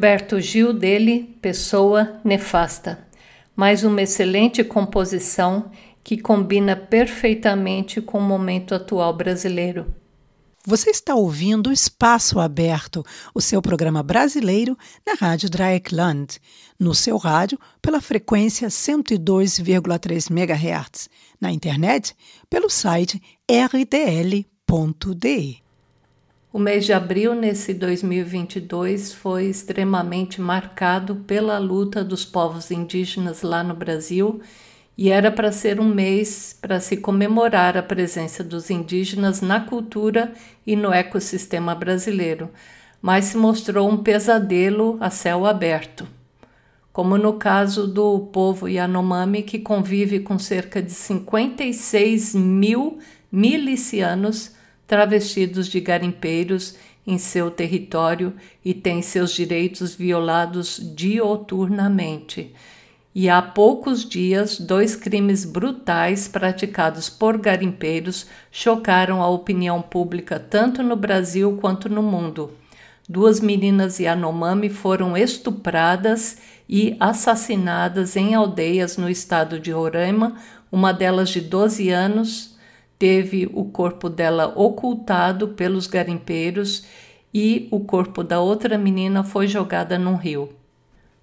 Gilberto 0.05 0.39
Gil 0.39 0.75
dele, 0.75 1.35
Pessoa 1.41 2.21
Nefasta. 2.23 3.09
Mais 3.57 3.85
uma 3.85 4.03
excelente 4.03 4.63
composição 4.63 5.71
que 6.03 6.19
combina 6.19 6.77
perfeitamente 6.77 8.03
com 8.03 8.19
o 8.19 8.23
momento 8.23 8.75
atual 8.75 9.17
brasileiro. 9.17 9.95
Você 10.67 10.91
está 10.91 11.15
ouvindo 11.15 11.73
Espaço 11.73 12.39
Aberto, 12.39 13.03
o 13.35 13.41
seu 13.41 13.63
programa 13.63 14.03
brasileiro 14.03 14.77
na 15.07 15.15
Rádio 15.15 15.49
Dreieckland, 15.49 16.39
no 16.79 16.95
seu 16.95 17.17
rádio 17.17 17.59
pela 17.81 17.99
frequência 17.99 18.69
102,3 18.69 20.31
MHz, 20.31 21.09
na 21.41 21.51
internet 21.51 22.15
pelo 22.51 22.69
site 22.69 23.23
rtl.de. 23.51 24.45
O 26.55 26.59
mês 26.61 26.87
de 26.87 26.93
abril 26.93 27.35
nesse 27.35 27.75
2022 27.75 29.13
foi 29.13 29.47
extremamente 29.47 30.41
marcado 30.41 31.17
pela 31.17 31.59
luta 31.59 32.05
dos 32.05 32.25
povos 32.25 32.71
indígenas 32.71 33.43
lá 33.43 33.65
no 33.65 33.75
Brasil 33.75 34.41
e 34.97 35.11
era 35.11 35.33
para 35.33 35.51
ser 35.51 35.81
um 35.81 35.93
mês 35.93 36.57
para 36.63 36.79
se 36.79 36.99
comemorar 36.99 37.77
a 37.77 37.83
presença 37.83 38.45
dos 38.45 38.71
indígenas 38.71 39.41
na 39.41 39.63
cultura 39.63 40.33
e 40.65 40.77
no 40.77 40.93
ecossistema 40.93 41.75
brasileiro, 41.75 42.49
mas 43.03 43.25
se 43.25 43.37
mostrou 43.37 43.91
um 43.91 43.97
pesadelo 43.97 44.97
a 45.01 45.11
céu 45.11 45.47
aberto. 45.47 46.07
Como 46.93 47.19
no 47.19 47.33
caso 47.33 47.85
do 47.89 48.29
povo 48.33 48.69
Yanomami, 48.69 49.43
que 49.43 49.59
convive 49.59 50.21
com 50.21 50.39
cerca 50.39 50.81
de 50.81 50.93
56 50.93 52.33
mil 52.37 53.01
milicianos 53.33 54.53
travestidos 54.87 55.69
de 55.69 55.81
garimpeiros 55.81 56.77
em 57.07 57.19
seu 57.19 57.51
território 57.51 58.35
e 58.65 58.73
tem 58.73 59.03
seus 59.03 59.33
direitos 59.33 59.95
violados 59.95 60.81
dioturnamente 60.95 62.53
e 63.15 63.29
há 63.29 63.41
poucos 63.41 64.05
dias, 64.05 64.59
dois 64.59 64.97
crimes 64.97 65.45
brutais 65.45 66.27
praticados 66.27 67.09
por 67.09 67.39
garimpeiros 67.39 68.27
chocaram 68.51 69.23
a 69.23 69.29
opinião 69.29 69.81
pública 69.81 70.41
tanto 70.41 70.83
no 70.83 70.97
Brasil 70.97 71.57
quanto 71.61 71.89
no 71.89 72.03
mundo. 72.03 72.51
Duas 73.09 73.39
meninas 73.39 74.01
Yanomami 74.01 74.69
foram 74.69 75.17
estupradas 75.17 76.39
e 76.69 76.97
assassinadas 76.99 78.17
em 78.17 78.35
aldeias 78.35 78.97
no 78.97 79.09
estado 79.09 79.61
de 79.61 79.71
Roraima. 79.71 80.35
Uma 80.73 80.93
delas, 80.93 81.29
de 81.29 81.41
12 81.41 81.91
anos, 81.91 82.54
teve 83.05 83.47
o 83.53 83.67
corpo 83.67 84.09
dela 84.09 84.55
ocultado 84.57 85.49
pelos 85.49 85.87
garimpeiros 85.87 86.87
e 87.35 87.69
o 87.71 87.81
corpo 87.81 88.25
da 88.25 88.41
outra 88.41 88.79
menina 88.79 89.23
foi 89.23 89.47
jogada 89.47 89.99
num 89.99 90.17
rio. 90.17 90.49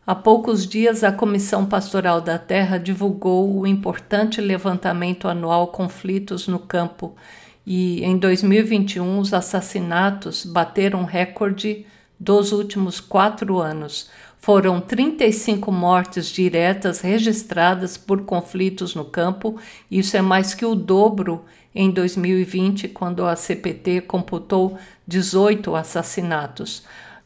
Há 0.05 0.13
poucos 0.13 0.67
dias, 0.67 1.03
a 1.03 1.11
Comissão 1.11 1.65
Pastoral 1.65 2.21
da 2.21 2.37
Terra 2.37 2.77
divulgou 2.77 3.59
o 3.59 3.65
importante 3.65 4.39
levantamento 4.39 5.27
anual 5.27 5.69
Conflitos 5.69 6.47
no 6.47 6.59
Campo 6.59 7.15
e, 7.65 8.03
em 8.03 8.15
2021, 8.15 9.17
os 9.17 9.33
assassinatos 9.33 10.45
bateram 10.45 11.03
recorde 11.03 11.87
dos 12.19 12.51
últimos 12.51 12.99
quatro 12.99 13.57
anos. 13.57 14.07
Foram 14.37 14.79
35 14.79 15.71
mortes 15.71 16.27
diretas 16.27 17.01
registradas 17.01 17.97
por 17.97 18.21
conflitos 18.23 18.93
no 18.93 19.05
campo, 19.05 19.59
isso 19.89 20.15
é 20.15 20.21
mais 20.21 20.53
que 20.53 20.65
o 20.65 20.75
dobro 20.75 21.43
em 21.73 21.89
2020, 21.89 22.89
quando 22.89 23.25
a 23.25 23.35
CPT 23.35 24.01
computou 24.01 24.77
18 25.07 25.75
assassinatos. 25.75 26.83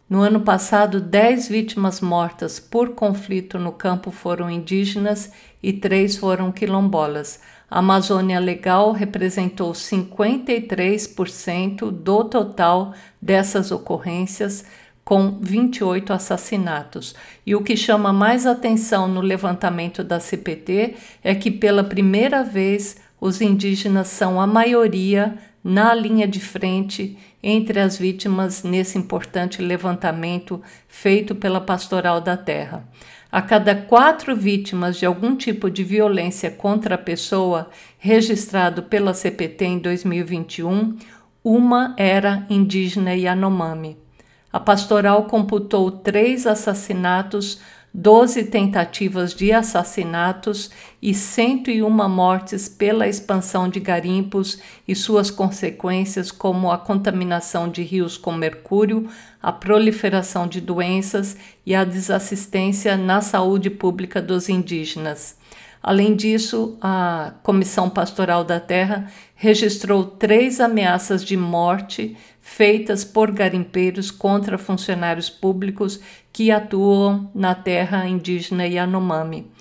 No 0.07 0.21
ano 0.21 0.41
passado, 0.41 1.01
10 1.01 1.47
vítimas 1.47 1.99
mortas 1.99 2.59
por 2.59 2.89
conflito 2.89 3.57
no 3.57 3.71
campo 3.71 4.11
foram 4.11 4.51
indígenas 4.51 5.31
e 5.63 5.73
três 5.73 6.15
foram 6.15 6.51
quilombolas. 6.51 7.41
A 7.69 7.79
Amazônia 7.79 8.39
Legal 8.39 8.91
representou 8.91 9.73
53% 9.73 11.89
do 11.89 12.23
total 12.25 12.93
dessas 13.19 13.71
ocorrências, 13.71 14.63
com 15.03 15.39
28 15.39 16.13
assassinatos. 16.13 17.15
E 17.45 17.55
o 17.55 17.63
que 17.63 17.77
chama 17.77 18.13
mais 18.13 18.47
atenção 18.47 19.07
no 19.07 19.21
levantamento 19.21 20.03
da 20.03 20.19
CPT 20.19 20.95
é 21.23 21.35
que, 21.35 21.51
pela 21.51 21.83
primeira 21.83 22.43
vez, 22.43 22.97
os 23.19 23.41
indígenas 23.41 24.07
são 24.07 24.39
a 24.39 24.47
maioria 24.47 25.37
na 25.63 25.93
linha 25.93 26.27
de 26.27 26.39
frente 26.39 27.17
entre 27.41 27.79
as 27.79 27.97
vítimas 27.97 28.63
nesse 28.63 28.97
importante 28.97 29.61
levantamento 29.61 30.61
feito 30.87 31.33
pela 31.33 31.59
Pastoral 31.59 32.21
da 32.21 32.37
Terra. 32.37 32.87
A 33.31 33.41
cada 33.41 33.75
quatro 33.75 34.35
vítimas 34.35 34.97
de 34.97 35.05
algum 35.05 35.35
tipo 35.35 35.69
de 35.69 35.83
violência 35.83 36.49
contra 36.51 36.95
a 36.95 36.97
pessoa 36.99 37.69
registrado 37.97 38.83
pela 38.83 39.13
CPT 39.13 39.65
em 39.65 39.79
2021, 39.79 40.95
uma 41.43 41.93
era 41.97 42.45
indígena 42.49 43.13
Yanomami. 43.13 43.97
A 44.53 44.59
pastoral 44.59 45.25
computou 45.25 45.91
três 45.91 46.47
assassinatos 46.47 47.59
12 47.97 48.43
tentativas 48.47 49.33
de 49.33 49.53
assassinatos 49.53 50.69
e 51.01 51.13
101 51.13 51.89
mortes 52.09 52.67
pela 52.67 53.07
expansão 53.07 53.69
de 53.69 53.79
garimpos 53.79 54.59
e 54.85 54.93
suas 54.93 55.31
consequências, 55.31 56.29
como 56.29 56.69
a 56.69 56.77
contaminação 56.77 57.69
de 57.69 57.83
rios 57.83 58.17
com 58.17 58.33
mercúrio, 58.33 59.07
a 59.41 59.49
proliferação 59.49 60.45
de 60.45 60.59
doenças 60.59 61.37
e 61.65 61.73
a 61.73 61.85
desassistência 61.85 62.97
na 62.97 63.21
saúde 63.21 63.69
pública 63.69 64.21
dos 64.21 64.49
indígenas. 64.49 65.37
Além 65.81 66.17
disso, 66.17 66.77
a 66.81 67.35
Comissão 67.43 67.89
Pastoral 67.89 68.43
da 68.43 68.59
Terra 68.59 69.09
registrou 69.35 70.03
três 70.03 70.59
ameaças 70.59 71.23
de 71.23 71.37
morte 71.37 72.17
feitas 72.47 73.03
por 73.03 73.31
garimpeiros 73.31 74.11
contra 74.11 74.55
funcionários 74.55 75.31
públicos 75.31 75.99
que 76.31 76.51
atuam 76.51 77.27
na 77.33 77.55
terra 77.55 78.07
indígena 78.07 78.67
Yanomami. 78.67 79.51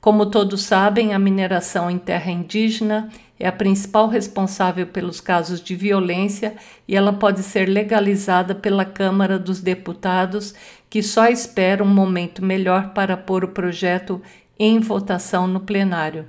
Como 0.00 0.24
todos 0.24 0.62
sabem, 0.62 1.12
a 1.12 1.18
mineração 1.18 1.90
em 1.90 1.98
terra 1.98 2.32
indígena 2.32 3.10
é 3.38 3.46
a 3.46 3.52
principal 3.52 4.08
responsável 4.08 4.86
pelos 4.86 5.20
casos 5.20 5.60
de 5.60 5.76
violência 5.76 6.56
e 6.88 6.96
ela 6.96 7.12
pode 7.12 7.42
ser 7.42 7.68
legalizada 7.68 8.54
pela 8.54 8.86
Câmara 8.86 9.38
dos 9.38 9.60
Deputados, 9.60 10.54
que 10.88 11.02
só 11.02 11.26
espera 11.26 11.84
um 11.84 11.86
momento 11.86 12.42
melhor 12.42 12.94
para 12.94 13.14
pôr 13.14 13.44
o 13.44 13.48
projeto 13.48 14.22
em 14.58 14.80
votação 14.80 15.46
no 15.46 15.60
plenário. 15.60 16.26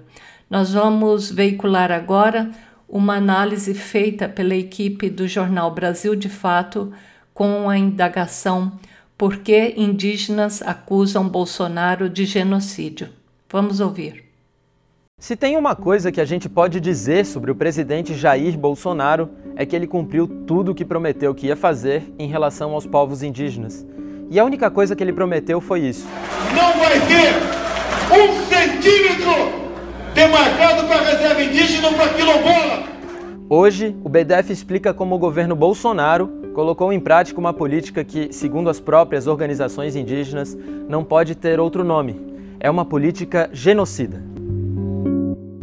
Nós 0.50 0.74
vamos 0.74 1.32
veicular 1.32 1.94
agora 1.94 2.52
uma 2.94 3.16
análise 3.16 3.74
feita 3.74 4.30
pela 4.30 4.54
equipe 4.54 5.10
do 5.10 5.28
jornal 5.28 5.72
Brasil 5.72 6.16
de 6.16 6.30
Fato 6.30 6.94
com 7.34 7.68
a 7.68 7.76
indagação 7.76 8.74
Por 9.18 9.38
que 9.38 9.74
indígenas 9.76 10.62
acusam 10.62 11.28
Bolsonaro 11.28 12.08
de 12.08 12.24
genocídio? 12.24 13.10
Vamos 13.50 13.80
ouvir. 13.80 14.26
Se 15.20 15.36
tem 15.36 15.58
uma 15.58 15.76
coisa 15.76 16.12
que 16.12 16.22
a 16.22 16.26
gente 16.26 16.48
pode 16.48 16.80
dizer 16.80 17.26
sobre 17.26 17.50
o 17.50 17.56
presidente 17.56 18.14
Jair 18.14 18.56
Bolsonaro 18.56 19.28
é 19.56 19.66
que 19.66 19.76
ele 19.76 19.88
cumpriu 19.88 20.28
tudo 20.28 20.72
o 20.72 20.76
que 20.76 20.86
prometeu 20.86 21.34
que 21.34 21.48
ia 21.48 21.56
fazer 21.56 22.04
em 22.20 22.28
relação 22.28 22.74
aos 22.74 22.86
povos 22.86 23.24
indígenas. 23.24 23.84
E 24.30 24.40
a 24.40 24.46
única 24.46 24.70
coisa 24.70 24.96
que 24.96 25.04
ele 25.04 25.14
prometeu 25.14 25.60
foi 25.60 25.80
isso. 25.80 26.08
Não 26.56 26.78
vai 26.78 27.00
ter 27.08 27.34
um 28.14 28.46
centímetro 28.48 29.63
demarcado 30.14 30.88
para 30.88 31.02
reserva 31.02 31.44
indígena 31.44 31.92
para 31.94 32.10
quilombola. 32.10 32.84
Hoje, 33.50 33.96
o 34.04 34.10
BDF 34.10 34.52
explica 34.52 34.94
como 34.94 35.16
o 35.16 35.20
governo 35.20 35.56
Bolsonaro 35.56 36.28
colocou 36.54 36.94
em 36.94 37.00
prática 37.00 37.40
uma 37.40 37.54
política 37.54 38.04
que, 38.04 38.32
segundo 38.32 38.70
as 38.70 38.80
próprias 38.80 39.28
organizações 39.28 39.96
indígenas, 39.96 40.58
não 40.88 41.04
pode 41.04 41.36
ter 41.36 41.60
outro 41.60 41.84
nome. 41.84 42.22
É 42.60 42.70
uma 42.70 42.86
política 42.86 43.50
genocida. 43.52 44.24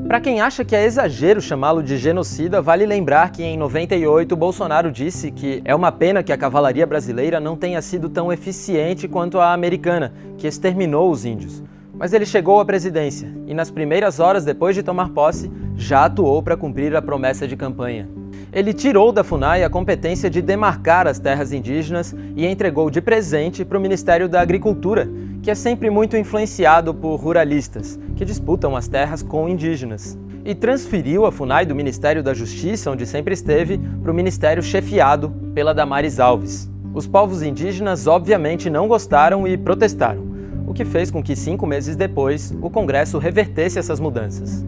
Para 0.06 0.20
quem 0.20 0.40
acha 0.40 0.64
que 0.64 0.74
é 0.74 0.84
exagero 0.84 1.40
chamá-lo 1.40 1.84
de 1.84 1.96
genocida, 1.96 2.60
vale 2.60 2.84
lembrar 2.84 3.30
que 3.30 3.44
em 3.44 3.56
98 3.56 4.34
Bolsonaro 4.34 4.90
disse 4.90 5.30
que 5.30 5.62
é 5.64 5.72
uma 5.72 5.92
pena 5.92 6.20
que 6.20 6.32
a 6.32 6.36
cavalaria 6.36 6.84
brasileira 6.84 7.38
não 7.38 7.56
tenha 7.56 7.80
sido 7.80 8.08
tão 8.08 8.32
eficiente 8.32 9.06
quanto 9.06 9.38
a 9.38 9.52
americana, 9.52 10.12
que 10.36 10.48
exterminou 10.48 11.12
os 11.12 11.24
índios. 11.24 11.62
Mas 12.00 12.14
ele 12.14 12.24
chegou 12.24 12.58
à 12.58 12.64
presidência 12.64 13.28
e, 13.46 13.52
nas 13.52 13.70
primeiras 13.70 14.20
horas 14.20 14.42
depois 14.42 14.74
de 14.74 14.82
tomar 14.82 15.10
posse, 15.10 15.52
já 15.76 16.06
atuou 16.06 16.42
para 16.42 16.56
cumprir 16.56 16.96
a 16.96 17.02
promessa 17.02 17.46
de 17.46 17.58
campanha. 17.58 18.08
Ele 18.50 18.72
tirou 18.72 19.12
da 19.12 19.22
FUNAI 19.22 19.62
a 19.62 19.68
competência 19.68 20.30
de 20.30 20.40
demarcar 20.40 21.06
as 21.06 21.18
terras 21.18 21.52
indígenas 21.52 22.16
e 22.34 22.46
entregou 22.46 22.88
de 22.88 23.02
presente 23.02 23.66
para 23.66 23.76
o 23.76 23.80
Ministério 23.80 24.30
da 24.30 24.40
Agricultura, 24.40 25.06
que 25.42 25.50
é 25.50 25.54
sempre 25.54 25.90
muito 25.90 26.16
influenciado 26.16 26.94
por 26.94 27.16
ruralistas, 27.16 28.00
que 28.16 28.24
disputam 28.24 28.74
as 28.74 28.88
terras 28.88 29.22
com 29.22 29.46
indígenas. 29.46 30.18
E 30.42 30.54
transferiu 30.54 31.26
a 31.26 31.30
FUNAI 31.30 31.66
do 31.66 31.74
Ministério 31.74 32.22
da 32.22 32.32
Justiça, 32.32 32.90
onde 32.90 33.04
sempre 33.04 33.34
esteve, 33.34 33.76
para 34.02 34.10
o 34.10 34.14
Ministério 34.14 34.62
chefiado 34.62 35.30
pela 35.54 35.74
Damares 35.74 36.18
Alves. 36.18 36.70
Os 36.94 37.06
povos 37.06 37.42
indígenas 37.42 38.06
obviamente 38.06 38.70
não 38.70 38.88
gostaram 38.88 39.46
e 39.46 39.58
protestaram 39.58 40.29
o 40.70 40.72
que 40.72 40.84
fez 40.84 41.10
com 41.10 41.20
que 41.20 41.34
cinco 41.34 41.66
meses 41.66 41.96
depois 41.96 42.54
o 42.62 42.70
Congresso 42.70 43.18
revertesse 43.18 43.76
essas 43.76 43.98
mudanças. 43.98 44.64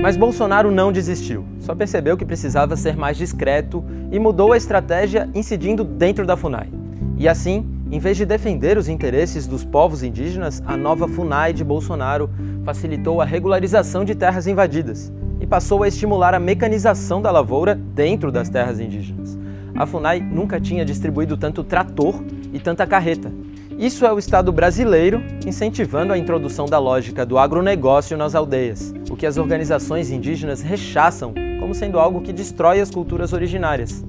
Mas 0.00 0.16
Bolsonaro 0.16 0.70
não 0.70 0.92
desistiu, 0.92 1.44
só 1.58 1.74
percebeu 1.74 2.16
que 2.16 2.24
precisava 2.24 2.76
ser 2.76 2.96
mais 2.96 3.16
discreto 3.16 3.84
e 4.12 4.18
mudou 4.20 4.52
a 4.52 4.56
estratégia 4.56 5.28
incidindo 5.34 5.82
dentro 5.82 6.24
da 6.24 6.36
FUNAI. 6.36 6.68
E 7.18 7.26
assim, 7.26 7.66
em 7.90 7.98
vez 7.98 8.16
de 8.16 8.24
defender 8.24 8.78
os 8.78 8.88
interesses 8.88 9.44
dos 9.44 9.64
povos 9.64 10.04
indígenas, 10.04 10.62
a 10.64 10.76
nova 10.76 11.08
FUNAI 11.08 11.52
de 11.52 11.64
Bolsonaro 11.64 12.30
facilitou 12.64 13.20
a 13.20 13.24
regularização 13.24 14.04
de 14.04 14.14
terras 14.14 14.46
invadidas 14.46 15.12
e 15.40 15.48
passou 15.48 15.82
a 15.82 15.88
estimular 15.88 16.32
a 16.32 16.38
mecanização 16.38 17.20
da 17.20 17.32
lavoura 17.32 17.74
dentro 17.74 18.30
das 18.30 18.48
terras 18.48 18.78
indígenas. 18.78 19.43
A 19.76 19.86
FUNAI 19.86 20.20
nunca 20.20 20.60
tinha 20.60 20.84
distribuído 20.84 21.36
tanto 21.36 21.64
trator 21.64 22.22
e 22.52 22.58
tanta 22.58 22.86
carreta, 22.86 23.32
isso 23.78 24.06
é 24.06 24.12
o 24.12 24.20
Estado 24.20 24.52
brasileiro 24.52 25.20
incentivando 25.44 26.12
a 26.12 26.18
introdução 26.18 26.66
da 26.66 26.78
lógica 26.78 27.26
do 27.26 27.36
agronegócio 27.36 28.16
nas 28.16 28.36
aldeias, 28.36 28.94
o 29.10 29.16
que 29.16 29.26
as 29.26 29.36
organizações 29.36 30.12
indígenas 30.12 30.62
rechaçam 30.62 31.34
como 31.58 31.74
sendo 31.74 31.98
algo 31.98 32.20
que 32.20 32.32
destrói 32.32 32.80
as 32.80 32.88
culturas 32.88 33.32
originárias. 33.32 34.04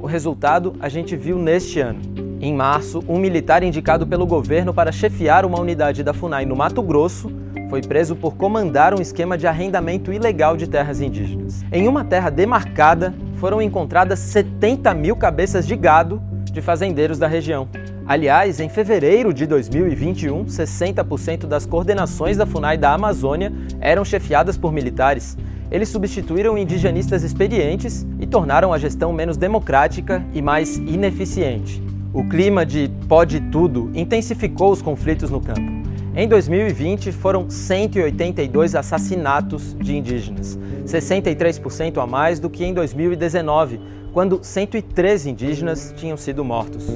O 0.00 0.06
resultado 0.06 0.76
a 0.78 0.88
gente 0.88 1.16
viu 1.16 1.36
neste 1.36 1.80
ano. 1.80 2.00
Em 2.40 2.54
março, 2.54 3.02
um 3.08 3.18
militar 3.18 3.64
indicado 3.64 4.06
pelo 4.06 4.24
governo 4.24 4.72
para 4.72 4.92
chefiar 4.92 5.44
uma 5.44 5.58
unidade 5.58 6.04
da 6.04 6.14
FUNAI 6.14 6.46
no 6.46 6.54
Mato 6.54 6.80
Grosso 6.80 7.28
foi 7.68 7.82
preso 7.82 8.14
por 8.14 8.36
comandar 8.36 8.94
um 8.94 9.02
esquema 9.02 9.36
de 9.36 9.48
arrendamento 9.48 10.12
ilegal 10.12 10.56
de 10.56 10.68
terras 10.68 11.00
indígenas. 11.00 11.64
Em 11.72 11.88
uma 11.88 12.04
terra 12.04 12.30
demarcada, 12.30 13.12
foram 13.38 13.62
encontradas 13.62 14.18
70 14.18 14.92
mil 14.94 15.16
cabeças 15.16 15.66
de 15.66 15.76
gado 15.76 16.20
de 16.44 16.60
fazendeiros 16.60 17.18
da 17.18 17.26
região. 17.26 17.68
Aliás, 18.06 18.58
em 18.58 18.68
fevereiro 18.68 19.32
de 19.32 19.46
2021, 19.46 20.44
60% 20.46 21.46
das 21.46 21.66
coordenações 21.66 22.36
da 22.36 22.46
FUNAI 22.46 22.76
da 22.76 22.94
Amazônia 22.94 23.52
eram 23.80 24.04
chefiadas 24.04 24.56
por 24.56 24.72
militares. 24.72 25.36
Eles 25.70 25.90
substituíram 25.90 26.56
indigenistas 26.56 27.22
experientes 27.22 28.06
e 28.18 28.26
tornaram 28.26 28.72
a 28.72 28.78
gestão 28.78 29.12
menos 29.12 29.36
democrática 29.36 30.24
e 30.32 30.40
mais 30.40 30.76
ineficiente. 30.78 31.82
O 32.12 32.26
clima 32.26 32.64
de 32.64 32.90
pode 33.06 33.40
tudo 33.40 33.90
intensificou 33.94 34.72
os 34.72 34.80
conflitos 34.80 35.30
no 35.30 35.40
campo. 35.40 35.87
Em 36.20 36.26
2020, 36.26 37.12
foram 37.12 37.48
182 37.48 38.74
assassinatos 38.74 39.76
de 39.78 39.96
indígenas, 39.96 40.58
63% 40.84 42.02
a 42.02 42.08
mais 42.08 42.40
do 42.40 42.50
que 42.50 42.64
em 42.64 42.74
2019, 42.74 43.80
quando 44.12 44.40
113 44.42 45.30
indígenas 45.30 45.94
tinham 45.96 46.16
sido 46.16 46.44
mortos. 46.44 46.88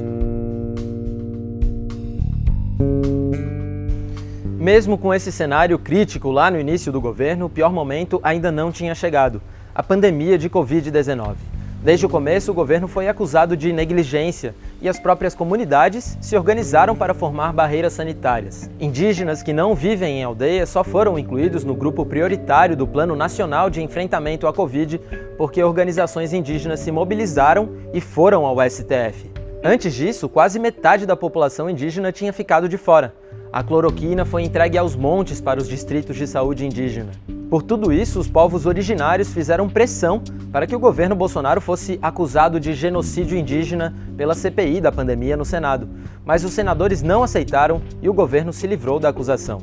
Mesmo 4.58 4.98
com 4.98 5.14
esse 5.14 5.30
cenário 5.30 5.78
crítico 5.78 6.32
lá 6.32 6.50
no 6.50 6.58
início 6.58 6.90
do 6.90 7.00
governo, 7.00 7.46
o 7.46 7.48
pior 7.48 7.72
momento 7.72 8.18
ainda 8.24 8.50
não 8.50 8.72
tinha 8.72 8.92
chegado 8.92 9.40
a 9.72 9.84
pandemia 9.84 10.36
de 10.36 10.50
Covid-19. 10.50 11.36
Desde 11.80 12.06
o 12.06 12.08
começo, 12.08 12.50
o 12.50 12.54
governo 12.54 12.88
foi 12.88 13.06
acusado 13.06 13.56
de 13.56 13.72
negligência 13.72 14.52
e 14.82 14.88
as 14.88 14.98
próprias 14.98 15.34
comunidades 15.34 16.18
se 16.20 16.36
organizaram 16.36 16.94
para 16.94 17.14
formar 17.14 17.52
barreiras 17.52 17.92
sanitárias. 17.92 18.68
Indígenas 18.80 19.42
que 19.42 19.52
não 19.52 19.74
vivem 19.74 20.18
em 20.18 20.24
aldeias 20.24 20.68
só 20.68 20.82
foram 20.82 21.18
incluídos 21.18 21.64
no 21.64 21.74
grupo 21.74 22.04
prioritário 22.04 22.76
do 22.76 22.86
Plano 22.86 23.14
Nacional 23.14 23.70
de 23.70 23.80
Enfrentamento 23.80 24.46
à 24.46 24.52
Covid 24.52 25.00
porque 25.38 25.62
organizações 25.62 26.32
indígenas 26.32 26.80
se 26.80 26.90
mobilizaram 26.90 27.70
e 27.94 28.00
foram 28.00 28.44
ao 28.44 28.56
STF. 28.68 29.30
Antes 29.64 29.94
disso, 29.94 30.28
quase 30.28 30.58
metade 30.58 31.06
da 31.06 31.16
população 31.16 31.70
indígena 31.70 32.10
tinha 32.10 32.32
ficado 32.32 32.68
de 32.68 32.76
fora 32.76 33.14
a 33.52 33.62
cloroquina 33.62 34.24
foi 34.24 34.42
entregue 34.42 34.78
aos 34.78 34.96
montes 34.96 35.38
para 35.38 35.60
os 35.60 35.68
distritos 35.68 36.16
de 36.16 36.26
saúde 36.26 36.64
indígena. 36.64 37.10
Por 37.50 37.62
tudo 37.62 37.92
isso, 37.92 38.18
os 38.18 38.26
povos 38.26 38.64
originários 38.64 39.30
fizeram 39.30 39.68
pressão 39.68 40.22
para 40.50 40.66
que 40.66 40.74
o 40.74 40.78
governo 40.78 41.14
Bolsonaro 41.14 41.60
fosse 41.60 41.98
acusado 42.00 42.58
de 42.58 42.72
genocídio 42.72 43.36
indígena 43.36 43.94
pela 44.16 44.34
CPI 44.34 44.80
da 44.80 44.90
pandemia 44.90 45.36
no 45.36 45.44
Senado, 45.44 45.86
mas 46.24 46.44
os 46.44 46.52
senadores 46.54 47.02
não 47.02 47.22
aceitaram 47.22 47.82
e 48.00 48.08
o 48.08 48.14
governo 48.14 48.54
se 48.54 48.66
livrou 48.66 48.98
da 48.98 49.10
acusação. 49.10 49.58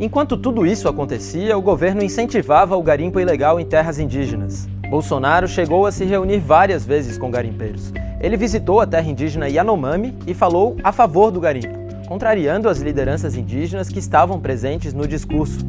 Enquanto 0.00 0.34
tudo 0.34 0.66
isso 0.66 0.88
acontecia, 0.88 1.58
o 1.58 1.62
governo 1.62 2.02
incentivava 2.02 2.76
o 2.76 2.82
garimpo 2.82 3.20
ilegal 3.20 3.60
em 3.60 3.66
terras 3.66 3.98
indígenas. 3.98 4.66
Bolsonaro 4.88 5.46
chegou 5.46 5.86
a 5.86 5.92
se 5.92 6.04
reunir 6.06 6.38
várias 6.38 6.84
vezes 6.86 7.18
com 7.18 7.30
garimpeiros. 7.30 7.92
Ele 8.20 8.38
visitou 8.38 8.80
a 8.80 8.86
terra 8.86 9.10
indígena 9.10 9.48
Yanomami 9.48 10.16
e 10.26 10.32
falou 10.32 10.76
a 10.82 10.92
favor 10.92 11.30
do 11.30 11.40
garimpo 11.40 11.83
contrariando 12.06 12.68
as 12.68 12.78
lideranças 12.78 13.36
indígenas 13.36 13.88
que 13.88 13.98
estavam 13.98 14.40
presentes 14.40 14.92
no 14.92 15.06
discurso, 15.06 15.66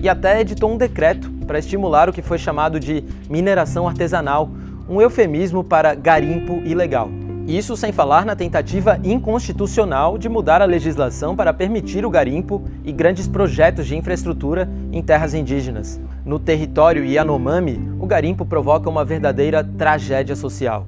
e 0.00 0.08
até 0.08 0.40
editou 0.40 0.72
um 0.72 0.76
decreto 0.76 1.30
para 1.46 1.58
estimular 1.58 2.08
o 2.08 2.12
que 2.12 2.22
foi 2.22 2.38
chamado 2.38 2.78
de 2.78 3.02
mineração 3.28 3.88
artesanal, 3.88 4.48
um 4.88 5.00
eufemismo 5.00 5.64
para 5.64 5.94
garimpo 5.94 6.62
ilegal. 6.64 7.10
Isso 7.46 7.76
sem 7.76 7.92
falar 7.92 8.26
na 8.26 8.36
tentativa 8.36 9.00
inconstitucional 9.02 10.18
de 10.18 10.28
mudar 10.28 10.60
a 10.60 10.66
legislação 10.66 11.34
para 11.34 11.52
permitir 11.52 12.04
o 12.04 12.10
garimpo 12.10 12.62
e 12.84 12.92
grandes 12.92 13.26
projetos 13.26 13.86
de 13.86 13.96
infraestrutura 13.96 14.68
em 14.92 15.02
terras 15.02 15.32
indígenas. 15.32 15.98
No 16.24 16.38
território 16.38 17.04
Yanomami, 17.04 17.80
o 17.98 18.06
garimpo 18.06 18.44
provoca 18.44 18.90
uma 18.90 19.04
verdadeira 19.04 19.64
tragédia 19.64 20.36
social 20.36 20.84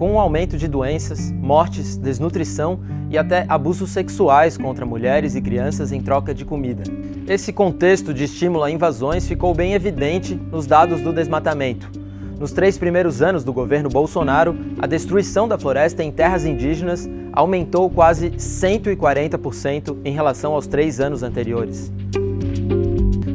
com 0.00 0.12
o 0.12 0.14
um 0.14 0.18
aumento 0.18 0.56
de 0.56 0.66
doenças, 0.66 1.30
mortes, 1.30 1.98
desnutrição 1.98 2.80
e 3.10 3.18
até 3.18 3.44
abusos 3.46 3.90
sexuais 3.90 4.56
contra 4.56 4.86
mulheres 4.86 5.34
e 5.34 5.42
crianças 5.42 5.92
em 5.92 6.00
troca 6.00 6.32
de 6.32 6.42
comida. 6.42 6.84
Esse 7.28 7.52
contexto 7.52 8.14
de 8.14 8.24
estímulo 8.24 8.64
a 8.64 8.70
invasões 8.70 9.28
ficou 9.28 9.54
bem 9.54 9.74
evidente 9.74 10.34
nos 10.34 10.66
dados 10.66 11.02
do 11.02 11.12
desmatamento. 11.12 11.90
Nos 12.38 12.50
três 12.50 12.78
primeiros 12.78 13.20
anos 13.20 13.44
do 13.44 13.52
governo 13.52 13.90
Bolsonaro, 13.90 14.56
a 14.78 14.86
destruição 14.86 15.46
da 15.46 15.58
floresta 15.58 16.02
em 16.02 16.10
terras 16.10 16.46
indígenas 16.46 17.06
aumentou 17.30 17.90
quase 17.90 18.30
140% 18.30 19.98
em 20.02 20.14
relação 20.14 20.54
aos 20.54 20.66
três 20.66 20.98
anos 20.98 21.22
anteriores. 21.22 21.92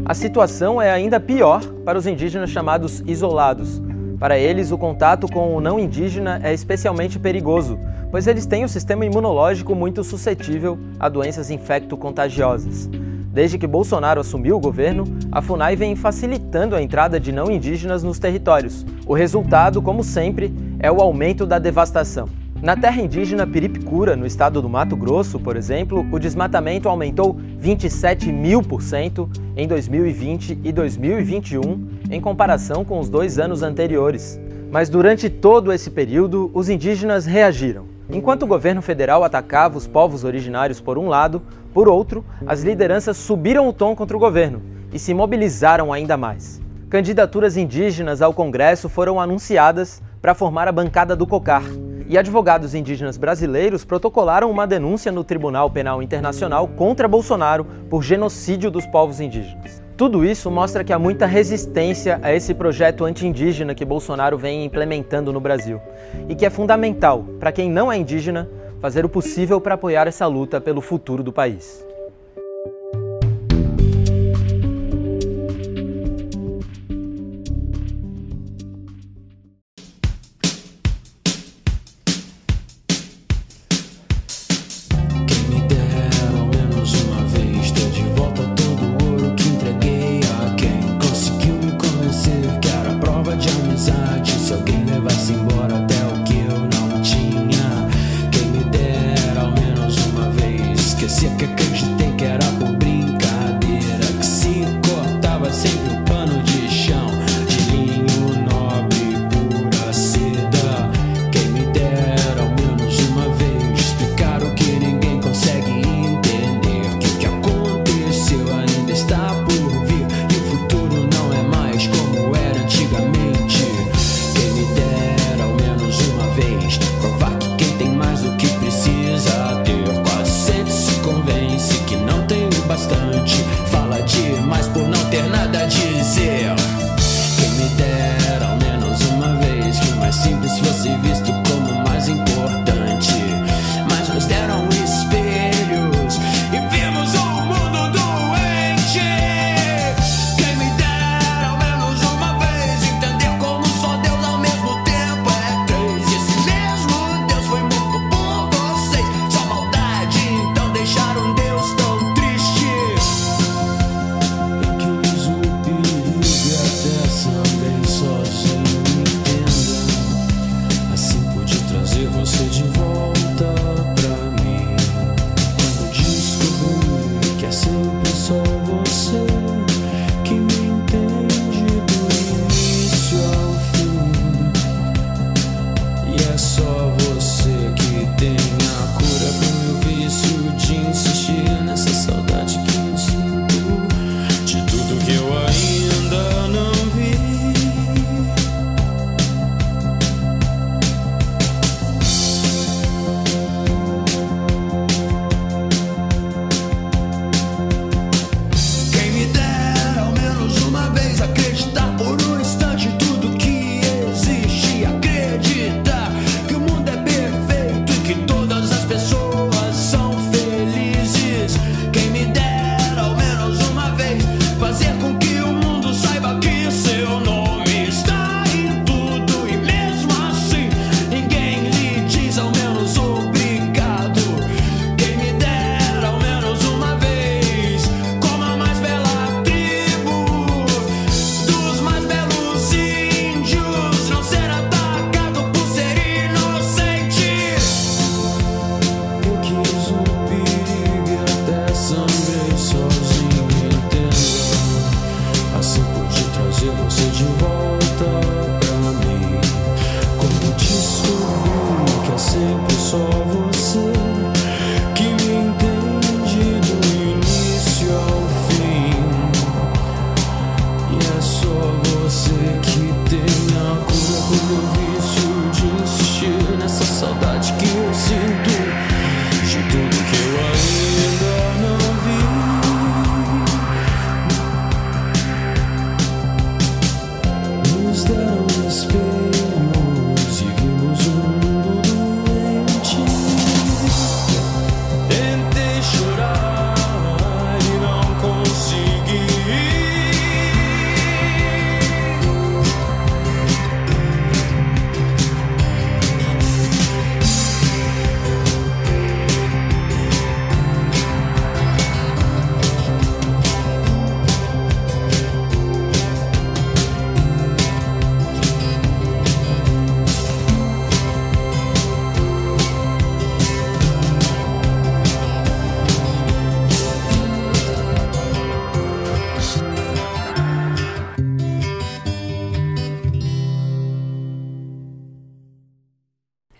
A 0.03 0.15
situação 0.15 0.81
é 0.81 0.89
ainda 0.89 1.19
pior 1.19 1.63
para 1.85 1.95
os 1.95 2.07
indígenas 2.07 2.49
chamados 2.49 3.03
isolados, 3.05 3.79
para 4.19 4.37
eles, 4.37 4.71
o 4.71 4.77
contato 4.77 5.27
com 5.27 5.55
o 5.55 5.61
não 5.61 5.79
indígena 5.79 6.39
é 6.43 6.53
especialmente 6.53 7.19
perigoso, 7.19 7.77
pois 8.09 8.27
eles 8.27 8.45
têm 8.45 8.63
um 8.63 8.67
sistema 8.67 9.05
imunológico 9.05 9.75
muito 9.75 10.03
suscetível 10.03 10.77
a 10.99 11.09
doenças 11.09 11.49
infecto-contagiosas. 11.49 12.89
Desde 13.33 13.57
que 13.57 13.67
Bolsonaro 13.67 14.21
assumiu 14.21 14.55
o 14.55 14.61
governo, 14.61 15.03
a 15.29 15.41
FUNAI 15.41 15.75
vem 15.75 15.95
facilitando 15.95 16.73
a 16.73 16.81
entrada 16.81 17.19
de 17.19 17.33
não 17.33 17.51
indígenas 17.51 18.01
nos 18.01 18.17
territórios. 18.17 18.85
O 19.05 19.13
resultado, 19.13 19.81
como 19.81 20.05
sempre, 20.05 20.53
é 20.79 20.89
o 20.89 21.01
aumento 21.01 21.45
da 21.45 21.59
devastação. 21.59 22.29
Na 22.61 22.77
terra 22.77 23.01
indígena 23.01 23.45
Piripicura, 23.45 24.15
no 24.15 24.25
estado 24.25 24.61
do 24.61 24.69
Mato 24.69 24.95
Grosso, 24.95 25.37
por 25.37 25.57
exemplo, 25.57 26.07
o 26.09 26.17
desmatamento 26.17 26.87
aumentou 26.87 27.37
27 27.59 28.31
mil 28.31 28.63
por 28.63 28.81
cento 28.81 29.29
em 29.57 29.67
2020 29.67 30.59
e 30.63 30.71
2021, 30.71 31.94
em 32.09 32.21
comparação 32.21 32.85
com 32.85 32.99
os 32.99 33.09
dois 33.09 33.39
anos 33.39 33.63
anteriores. 33.63 34.39
Mas 34.71 34.89
durante 34.89 35.29
todo 35.29 35.71
esse 35.71 35.89
período, 35.89 36.51
os 36.53 36.69
indígenas 36.69 37.25
reagiram. 37.25 37.85
Enquanto 38.09 38.43
o 38.43 38.47
governo 38.47 38.81
federal 38.81 39.23
atacava 39.23 39.77
os 39.77 39.87
povos 39.87 40.23
originários 40.23 40.79
por 40.79 40.97
um 40.97 41.07
lado, 41.07 41.41
por 41.73 41.87
outro, 41.87 42.23
as 42.45 42.63
lideranças 42.63 43.17
subiram 43.17 43.67
o 43.67 43.73
tom 43.73 43.95
contra 43.95 44.15
o 44.15 44.19
governo 44.19 44.61
e 44.93 44.99
se 44.99 45.13
mobilizaram 45.13 45.91
ainda 45.91 46.15
mais. 46.15 46.61
Candidaturas 46.89 47.57
indígenas 47.57 48.21
ao 48.21 48.33
Congresso 48.33 48.87
foram 48.87 49.19
anunciadas 49.19 50.01
para 50.21 50.35
formar 50.35 50.67
a 50.67 50.71
bancada 50.71 51.15
do 51.15 51.27
COCAR, 51.27 51.63
e 52.07 52.17
advogados 52.17 52.75
indígenas 52.75 53.17
brasileiros 53.17 53.83
protocolaram 53.83 54.49
uma 54.51 54.67
denúncia 54.67 55.11
no 55.11 55.23
Tribunal 55.23 55.69
Penal 55.71 56.03
Internacional 56.03 56.67
contra 56.67 57.07
Bolsonaro 57.07 57.65
por 57.89 58.03
genocídio 58.03 58.69
dos 58.69 58.85
povos 58.85 59.19
indígenas. 59.19 59.84
Tudo 59.97 60.25
isso 60.25 60.51
mostra 60.51 60.83
que 60.83 60.91
há 60.91 60.99
muita 60.99 61.25
resistência 61.25 62.19
a 62.21 62.33
esse 62.33 62.53
projeto 62.53 63.05
anti-indígena 63.05 63.73
que 63.73 63.85
Bolsonaro 63.85 64.37
vem 64.37 64.65
implementando 64.65 65.31
no 65.31 65.39
Brasil 65.39 65.79
e 66.27 66.35
que 66.35 66.45
é 66.45 66.49
fundamental 66.49 67.25
para 67.39 67.53
quem 67.53 67.71
não 67.71 67.89
é 67.89 67.95
indígena 67.95 68.49
fazer 68.81 69.05
o 69.05 69.09
possível 69.09 69.61
para 69.61 69.75
apoiar 69.75 70.05
essa 70.05 70.27
luta 70.27 70.59
pelo 70.59 70.81
futuro 70.81 71.23
do 71.23 71.31
país. 71.31 71.85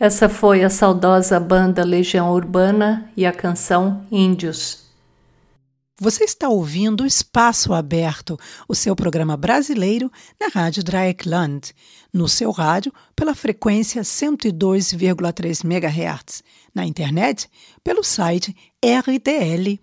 Essa 0.06 0.30
foi 0.30 0.64
a 0.64 0.70
saudosa 0.70 1.39
banda 1.39 1.84
Legião 1.84 2.32
Urbana 2.32 3.12
e 3.18 3.26
a 3.26 3.32
canção 3.32 4.06
Índios. 4.12 4.86
Você 5.99 6.26
está 6.26 6.47
ouvindo 6.47 7.08
Espaço 7.08 7.74
Aberto, 7.74 8.38
o 8.70 8.76
seu 8.76 8.95
programa 8.95 9.36
brasileiro 9.36 10.12
na 10.39 10.47
Rádio 10.53 10.84
Dreieckland, 10.84 11.74
no 12.14 12.28
seu 12.28 12.51
rádio 12.51 12.93
pela 13.16 13.34
frequência 13.34 14.03
102,3 14.03 15.66
MHz, 15.66 16.43
na 16.72 16.86
internet 16.86 17.49
pelo 17.84 18.03
site 18.03 18.56
rdl.de. 18.86 19.80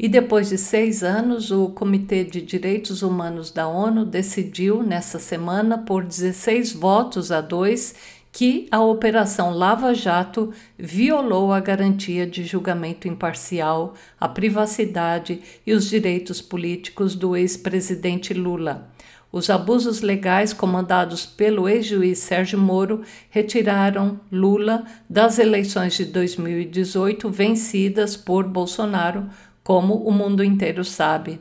E 0.00 0.08
depois 0.08 0.50
de 0.50 0.56
seis 0.56 1.02
anos, 1.02 1.50
o 1.50 1.70
Comitê 1.70 2.22
de 2.22 2.40
Direitos 2.40 3.02
Humanos 3.02 3.50
da 3.50 3.66
ONU 3.66 4.04
decidiu, 4.04 4.80
nessa 4.80 5.18
semana, 5.18 5.76
por 5.76 6.04
16 6.04 6.72
votos 6.72 7.32
a 7.32 7.40
dois, 7.40 7.96
que 8.32 8.68
a 8.70 8.80
Operação 8.80 9.50
Lava 9.50 9.94
Jato 9.94 10.52
violou 10.78 11.52
a 11.52 11.60
garantia 11.60 12.26
de 12.26 12.44
julgamento 12.44 13.08
imparcial, 13.08 13.94
a 14.20 14.28
privacidade 14.28 15.40
e 15.66 15.72
os 15.72 15.88
direitos 15.88 16.40
políticos 16.40 17.14
do 17.14 17.36
ex-presidente 17.36 18.34
Lula. 18.34 18.90
Os 19.30 19.50
abusos 19.50 20.00
legais 20.00 20.54
comandados 20.54 21.26
pelo 21.26 21.68
ex-juiz 21.68 22.18
Sérgio 22.18 22.58
Moro 22.58 23.02
retiraram 23.28 24.18
Lula 24.32 24.84
das 25.08 25.38
eleições 25.38 25.94
de 25.94 26.06
2018 26.06 27.28
vencidas 27.30 28.16
por 28.16 28.44
Bolsonaro, 28.44 29.28
como 29.62 29.96
o 29.96 30.10
mundo 30.10 30.42
inteiro 30.42 30.82
sabe. 30.82 31.38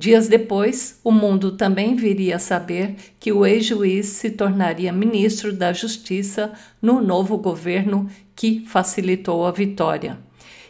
Dias 0.00 0.28
depois, 0.28 1.00
o 1.02 1.10
mundo 1.10 1.56
também 1.56 1.96
viria 1.96 2.36
a 2.36 2.38
saber 2.38 2.94
que 3.18 3.32
o 3.32 3.44
ex-juiz 3.44 4.06
se 4.06 4.30
tornaria 4.30 4.92
ministro 4.92 5.52
da 5.52 5.72
Justiça 5.72 6.52
no 6.80 7.02
novo 7.02 7.36
governo 7.36 8.08
que 8.36 8.64
facilitou 8.64 9.44
a 9.44 9.50
vitória. 9.50 10.16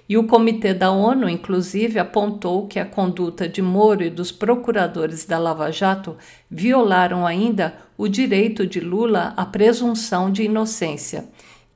E 0.08 0.16
o 0.16 0.24
Comitê 0.24 0.72
da 0.72 0.90
ONU, 0.90 1.28
inclusive, 1.28 1.98
apontou 1.98 2.66
que 2.66 2.78
a 2.78 2.86
conduta 2.86 3.46
de 3.46 3.60
Moro 3.60 4.02
e 4.02 4.08
dos 4.08 4.32
procuradores 4.32 5.26
da 5.26 5.38
Lava 5.38 5.70
Jato 5.70 6.16
violaram 6.50 7.26
ainda 7.26 7.74
o 7.98 8.08
direito 8.08 8.66
de 8.66 8.80
Lula 8.80 9.34
à 9.36 9.44
presunção 9.44 10.32
de 10.32 10.44
inocência 10.44 11.28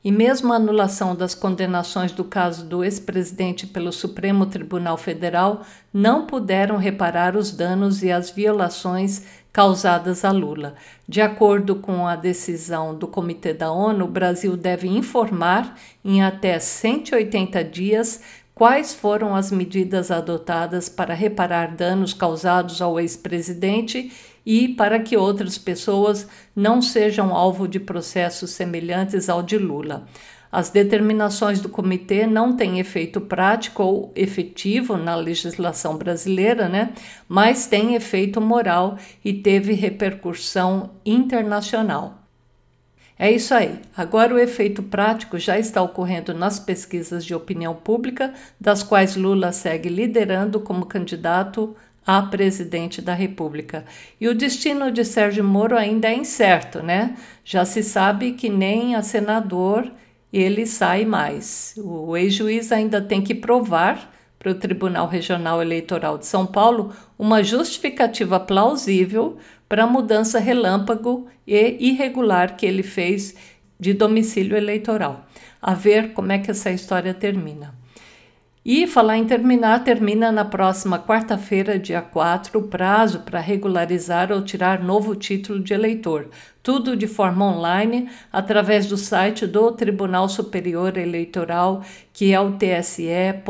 e 0.04 0.10
mesmo 0.10 0.52
a 0.52 0.56
anulação 0.56 1.14
das 1.14 1.34
condenações 1.34 2.10
do 2.12 2.24
caso 2.24 2.64
do 2.64 2.82
ex-presidente 2.82 3.66
pelo 3.66 3.92
Supremo 3.92 4.46
Tribunal 4.46 4.96
Federal 4.96 5.62
não 5.92 6.26
puderam 6.26 6.76
reparar 6.76 7.36
os 7.36 7.52
danos 7.52 8.02
e 8.02 8.10
as 8.10 8.30
violações 8.30 9.22
causadas 9.52 10.24
a 10.24 10.30
Lula. 10.30 10.74
De 11.06 11.20
acordo 11.20 11.76
com 11.76 12.06
a 12.06 12.16
decisão 12.16 12.94
do 12.94 13.06
Comitê 13.06 13.52
da 13.52 13.70
ONU, 13.70 14.06
o 14.06 14.08
Brasil 14.08 14.56
deve 14.56 14.88
informar 14.88 15.78
em 16.04 16.22
até 16.22 16.58
180 16.58 17.62
dias 17.62 18.20
quais 18.54 18.94
foram 18.94 19.34
as 19.34 19.50
medidas 19.50 20.10
adotadas 20.10 20.88
para 20.88 21.14
reparar 21.14 21.74
danos 21.74 22.12
causados 22.12 22.80
ao 22.82 22.98
ex-presidente 22.98 24.12
e 24.44 24.68
para 24.68 24.98
que 24.98 25.16
outras 25.16 25.56
pessoas 25.58 26.26
não 26.54 26.82
sejam 26.82 27.34
alvo 27.34 27.66
de 27.68 27.78
processos 27.80 28.50
semelhantes 28.50 29.28
ao 29.28 29.42
de 29.42 29.56
Lula. 29.56 30.06
As 30.52 30.68
determinações 30.68 31.60
do 31.62 31.68
comitê 31.70 32.26
não 32.26 32.54
têm 32.54 32.78
efeito 32.78 33.22
prático 33.22 33.82
ou 33.82 34.12
efetivo 34.14 34.98
na 34.98 35.16
legislação 35.16 35.96
brasileira, 35.96 36.68
né? 36.68 36.92
mas 37.26 37.66
têm 37.66 37.94
efeito 37.94 38.38
moral 38.38 38.98
e 39.24 39.32
teve 39.32 39.72
repercussão 39.72 40.90
internacional. 41.06 42.18
É 43.18 43.30
isso 43.30 43.54
aí. 43.54 43.78
Agora 43.96 44.34
o 44.34 44.38
efeito 44.38 44.82
prático 44.82 45.38
já 45.38 45.58
está 45.58 45.80
ocorrendo 45.80 46.34
nas 46.34 46.58
pesquisas 46.58 47.24
de 47.24 47.34
opinião 47.34 47.74
pública, 47.74 48.34
das 48.60 48.82
quais 48.82 49.16
Lula 49.16 49.52
segue 49.52 49.88
liderando 49.88 50.60
como 50.60 50.84
candidato 50.84 51.74
a 52.06 52.22
presidente 52.22 53.00
da 53.00 53.14
República. 53.14 53.84
E 54.20 54.28
o 54.28 54.34
destino 54.34 54.90
de 54.90 55.04
Sérgio 55.04 55.44
Moro 55.44 55.76
ainda 55.76 56.08
é 56.08 56.14
incerto, 56.14 56.82
né? 56.82 57.16
Já 57.44 57.64
se 57.64 57.82
sabe 57.82 58.32
que 58.32 58.48
nem 58.48 58.94
a 58.94 59.02
senador 59.02 59.90
ele 60.32 60.66
sai 60.66 61.04
mais. 61.04 61.74
O 61.78 62.16
ex-juiz 62.16 62.72
ainda 62.72 63.00
tem 63.00 63.20
que 63.22 63.34
provar 63.34 64.10
para 64.38 64.50
o 64.50 64.54
Tribunal 64.56 65.06
Regional 65.06 65.62
Eleitoral 65.62 66.18
de 66.18 66.26
São 66.26 66.44
Paulo 66.44 66.92
uma 67.16 67.44
justificativa 67.44 68.40
plausível 68.40 69.36
para 69.68 69.84
a 69.84 69.86
mudança 69.86 70.40
relâmpago 70.40 71.28
e 71.46 71.76
irregular 71.78 72.56
que 72.56 72.66
ele 72.66 72.82
fez 72.82 73.36
de 73.78 73.92
domicílio 73.92 74.56
eleitoral. 74.56 75.26
A 75.60 75.74
ver 75.74 76.12
como 76.12 76.32
é 76.32 76.38
que 76.38 76.50
essa 76.50 76.70
história 76.70 77.14
termina. 77.14 77.74
E 78.64 78.86
falar 78.86 79.18
em 79.18 79.24
terminar, 79.24 79.82
termina 79.82 80.30
na 80.30 80.44
próxima 80.44 80.96
quarta-feira, 80.96 81.80
dia 81.80 82.00
4, 82.00 82.60
o 82.60 82.68
prazo 82.68 83.18
para 83.22 83.40
regularizar 83.40 84.30
ou 84.30 84.40
tirar 84.40 84.80
novo 84.80 85.16
título 85.16 85.58
de 85.58 85.74
eleitor. 85.74 86.28
Tudo 86.62 86.96
de 86.96 87.08
forma 87.08 87.44
online, 87.44 88.08
através 88.32 88.86
do 88.86 88.96
site 88.96 89.48
do 89.48 89.72
Tribunal 89.72 90.28
Superior 90.28 90.96
Eleitoral, 90.96 91.82
que 92.12 92.32
é 92.32 92.40
o 92.40 92.52
tse.jus.br. 92.52 93.42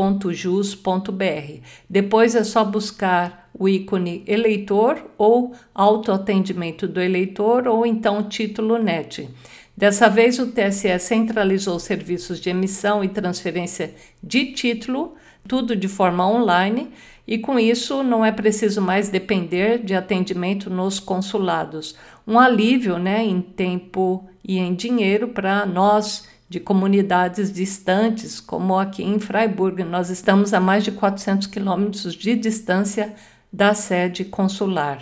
Depois 1.90 2.34
é 2.34 2.42
só 2.42 2.64
buscar 2.64 3.50
o 3.52 3.68
ícone 3.68 4.24
eleitor 4.26 5.10
ou 5.18 5.52
autoatendimento 5.74 6.88
do 6.88 7.02
eleitor 7.02 7.68
ou 7.68 7.84
então 7.84 8.22
título 8.22 8.78
NET. 8.78 9.28
Dessa 9.77 10.09
vez, 10.09 10.39
o 10.39 10.49
TSE 10.49 10.99
centralizou 10.99 11.79
serviços 11.79 12.39
de 12.39 12.51
emissão 12.51 13.03
e 13.03 13.09
transferência 13.09 13.95
de 14.23 14.53
título, 14.53 15.14
tudo 15.49 15.75
de 15.75 15.89
forma 15.89 16.29
online, 16.29 16.93
e 17.27 17.39
com 17.39 17.59
isso 17.59 18.03
não 18.03 18.25
é 18.25 18.31
preciso 18.31 18.83
mais 18.83 19.09
depender 19.09 19.79
de 19.79 19.95
atendimento 19.95 20.68
nos 20.68 21.01
consulados. 21.01 21.97
Um 22.27 22.39
alívio 22.39 22.99
né, 22.99 23.25
em 23.25 23.41
tempo 23.41 24.29
e 24.45 24.59
em 24.59 24.75
dinheiro 24.75 25.29
para 25.29 25.64
nós 25.64 26.29
de 26.49 26.61
comunidades 26.61 27.51
distantes, 27.51 28.39
como 28.39 28.79
aqui 28.79 29.03
em 29.03 29.18
Freiburg. 29.18 29.83
Nós 29.85 30.11
estamos 30.11 30.53
a 30.53 30.61
mais 30.61 30.85
de 30.85 30.93
400 30.93 31.47
quilômetros 31.47 32.14
de 32.14 32.37
distância 32.37 33.14
da 33.51 33.73
sede 33.73 34.25
consular. 34.25 35.01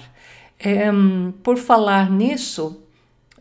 É, 0.59 0.91
por 1.43 1.57
falar 1.57 2.09
nisso, 2.11 2.81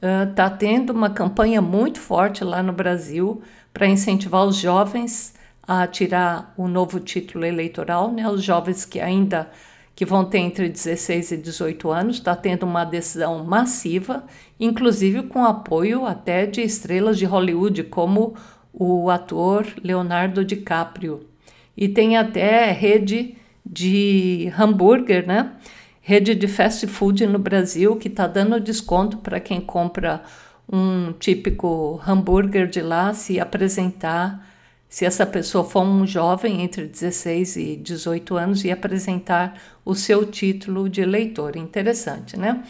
está 0.02 0.48
uh, 0.48 0.58
tendo 0.58 0.92
uma 0.92 1.10
campanha 1.10 1.62
muito 1.62 2.00
forte 2.00 2.44
lá 2.44 2.64
no 2.64 2.72
Brasil 2.72 3.42
para 3.74 3.88
incentivar 3.88 4.46
os 4.46 4.56
jovens 4.56 5.34
a 5.62 5.86
tirar 5.86 6.54
o 6.58 6.68
novo 6.68 7.00
título 7.00 7.46
eleitoral, 7.46 8.12
né? 8.12 8.28
Os 8.28 8.44
jovens 8.44 8.86
que 8.86 9.00
ainda 9.00 9.50
que 10.00 10.06
vão 10.06 10.24
ter 10.24 10.38
entre 10.38 10.70
16 10.70 11.32
e 11.34 11.38
18 11.38 11.92
anos, 11.92 12.16
está 12.16 12.34
tendo 12.34 12.64
uma 12.64 12.86
decisão 12.86 13.44
massiva, 13.44 14.24
inclusive 14.58 15.24
com 15.24 15.44
apoio 15.44 16.06
até 16.06 16.46
de 16.46 16.62
estrelas 16.62 17.18
de 17.18 17.26
Hollywood, 17.26 17.84
como 17.84 18.34
o 18.74 19.10
ator 19.10 19.68
Leonardo 19.84 20.46
DiCaprio. 20.46 21.28
E 21.76 21.90
tem 21.90 22.16
até 22.16 22.72
rede 22.72 23.36
de 23.66 24.50
hambúrguer, 24.58 25.28
né? 25.28 25.52
Rede 26.10 26.34
de 26.34 26.48
fast 26.48 26.88
food 26.88 27.28
no 27.28 27.38
Brasil 27.38 27.96
que 27.96 28.08
está 28.08 28.26
dando 28.26 28.60
desconto 28.60 29.18
para 29.18 29.40
quem 29.40 29.62
compra 29.62 30.24
um 30.68 31.14
típico 31.14 32.02
hambúrguer 32.04 32.68
de 32.68 32.82
lá 32.82 33.14
se 33.14 33.40
apresentar, 33.40 34.44
se 34.88 35.06
essa 35.06 35.24
pessoa 35.24 35.64
for 35.64 35.84
um 35.84 36.08
jovem 36.08 36.64
entre 36.64 36.88
16 36.88 37.56
e 37.58 37.76
18 37.76 38.36
anos 38.36 38.66
e 38.66 38.72
apresentar 38.72 39.62
o 39.86 39.94
seu 39.94 40.26
título 40.26 40.90
de 40.90 41.02
eleitor. 41.02 41.56
Interessante, 41.56 42.36
né? 42.36 42.64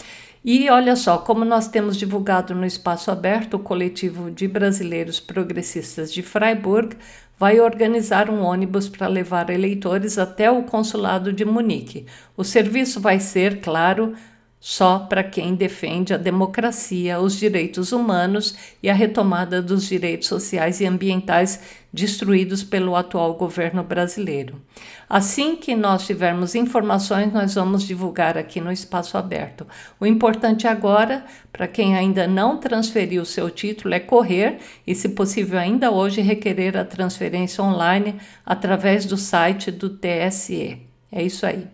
E 0.43 0.69
olha 0.69 0.95
só, 0.95 1.17
como 1.17 1.43
nós 1.43 1.67
temos 1.67 1.97
divulgado 1.97 2.55
no 2.55 2.65
Espaço 2.65 3.11
Aberto, 3.11 3.55
o 3.55 3.59
coletivo 3.59 4.31
de 4.31 4.47
brasileiros 4.47 5.19
progressistas 5.19 6.13
de 6.13 6.23
Freiburg 6.23 6.95
vai 7.37 7.59
organizar 7.59 8.29
um 8.29 8.41
ônibus 8.41 8.87
para 8.87 9.07
levar 9.07 9.49
eleitores 9.49 10.17
até 10.17 10.49
o 10.49 10.63
consulado 10.63 11.33
de 11.33 11.43
Munique. 11.43 12.05
O 12.37 12.43
serviço 12.43 12.99
vai 13.01 13.19
ser, 13.19 13.59
claro, 13.59 14.13
só 14.59 14.99
para 14.99 15.23
quem 15.23 15.55
defende 15.55 16.13
a 16.13 16.17
democracia, 16.17 17.19
os 17.19 17.37
direitos 17.37 17.93
humanos 17.93 18.55
e 18.83 18.89
a 18.89 18.93
retomada 18.93 19.61
dos 19.61 19.87
direitos 19.87 20.27
sociais 20.27 20.81
e 20.81 20.85
ambientais 20.85 21.61
destruídos 21.93 22.61
pelo 22.61 22.95
atual 22.95 23.35
governo 23.35 23.81
brasileiro. 23.83 24.61
Assim 25.09 25.55
que 25.55 25.75
nós 25.75 26.05
tivermos 26.05 26.55
informações, 26.55 27.31
nós 27.31 27.55
vamos 27.55 27.83
divulgar 27.83 28.37
aqui 28.37 28.59
no 28.59 28.71
espaço 28.71 29.17
aberto. 29.17 29.65
O 29.97 30.05
importante 30.05 30.67
agora, 30.67 31.23
para 31.53 31.67
quem 31.67 31.95
ainda 31.95 32.27
não 32.27 32.57
transferiu 32.57 33.23
seu 33.23 33.49
título, 33.49 33.93
é 33.93 33.99
correr 33.99 34.57
e, 34.85 34.93
se 34.93 35.09
possível, 35.09 35.57
ainda 35.57 35.89
hoje 35.89 36.21
requerer 36.21 36.77
a 36.77 36.83
transferência 36.83 37.63
online 37.63 38.15
através 38.45 39.05
do 39.05 39.15
site 39.15 39.71
do 39.71 39.89
TSE. 39.89 40.81
É 41.11 41.23
isso 41.23 41.45
aí. 41.45 41.65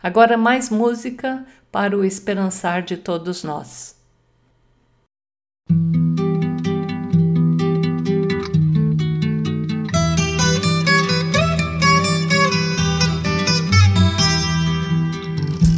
Agora 0.00 0.36
mais 0.38 0.70
música 0.70 1.44
para 1.70 1.96
o 1.96 2.04
esperançar 2.04 2.82
de 2.82 2.96
todos 2.96 3.44
nós. 3.44 3.96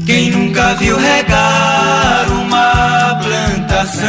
Quem 0.07 0.30
nunca 0.30 0.74
viu 0.74 0.97
regar 0.97 2.26
uma 2.32 3.14
plantação? 3.22 4.09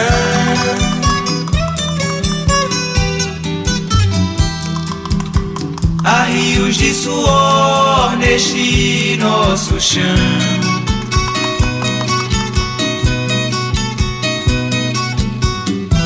Há 6.03 6.23
rios 6.23 6.75
de 6.75 6.93
suor 6.95 8.17
neste 8.17 9.15
nosso 9.17 9.79
chão. 9.79 10.70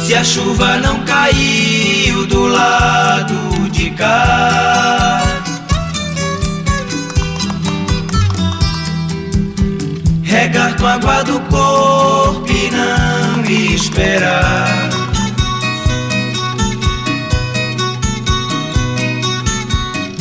Se 0.05 0.13
a 0.13 0.23
chuva 0.23 0.77
não 0.77 0.99
caiu 1.03 2.27
do 2.27 2.45
lado 2.45 3.67
de 3.71 3.89
cá, 3.89 5.19
regar 10.21 10.77
com 10.77 10.85
água 10.85 11.23
do 11.23 11.39
corpo 11.49 12.45
e 12.47 12.69
não 12.69 13.43
esperar. 13.73 14.89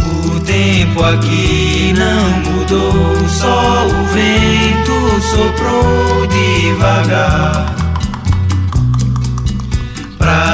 O 0.00 0.40
tempo 0.40 1.04
aqui 1.04 1.92
não 1.94 2.52
mudou, 2.52 3.28
só 3.28 3.86
o 3.86 4.04
vento 4.14 5.20
soprou 5.20 6.26
devagar. 6.28 7.73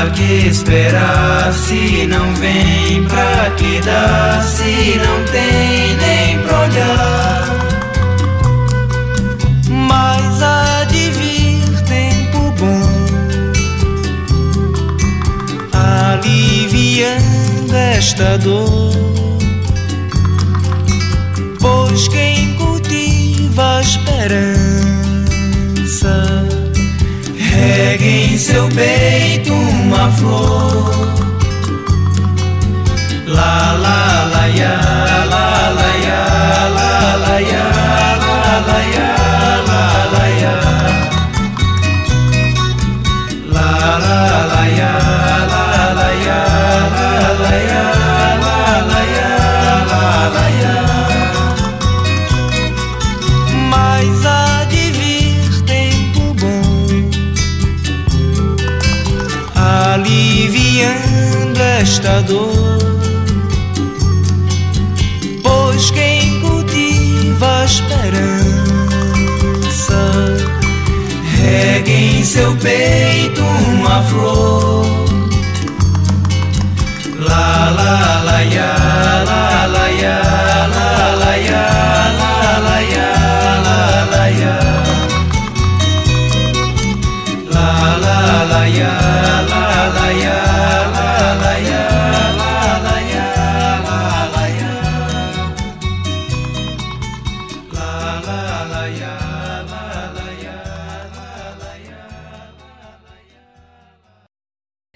Que 0.09 0.49
esperar 0.49 1.53
se 1.53 2.07
não 2.07 2.35
vem? 2.35 3.05
Pra 3.07 3.51
que 3.57 3.81
dar 3.83 4.43
se 4.43 4.99
não 4.99 5.25
tem 5.31 5.95
nem 5.97 6.39
pra 6.41 6.61
olhar? 6.63 7.45
Mas 9.69 10.43
há 10.43 10.85
de 10.85 11.11
vir 11.11 11.83
tempo 11.85 12.51
bom, 12.59 12.81
aliviando 15.73 17.75
esta 17.75 18.39
dor. 18.39 18.91
Pois 21.61 22.09
quem 22.09 22.55
cultiva 22.55 23.77
a 23.77 23.81
esperança 23.81 24.51
Rega 27.37 28.05
em 28.05 28.39
seu 28.39 28.69
peito 28.69 29.00
uma 30.01 30.80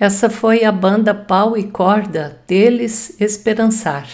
Essa 0.05 0.28
foi 0.28 0.64
a 0.64 0.70
banda 0.70 1.14
Pau 1.14 1.57
e 1.57 1.64
Corda, 1.64 2.38
deles 2.46 3.18
Esperançar. 3.18 4.07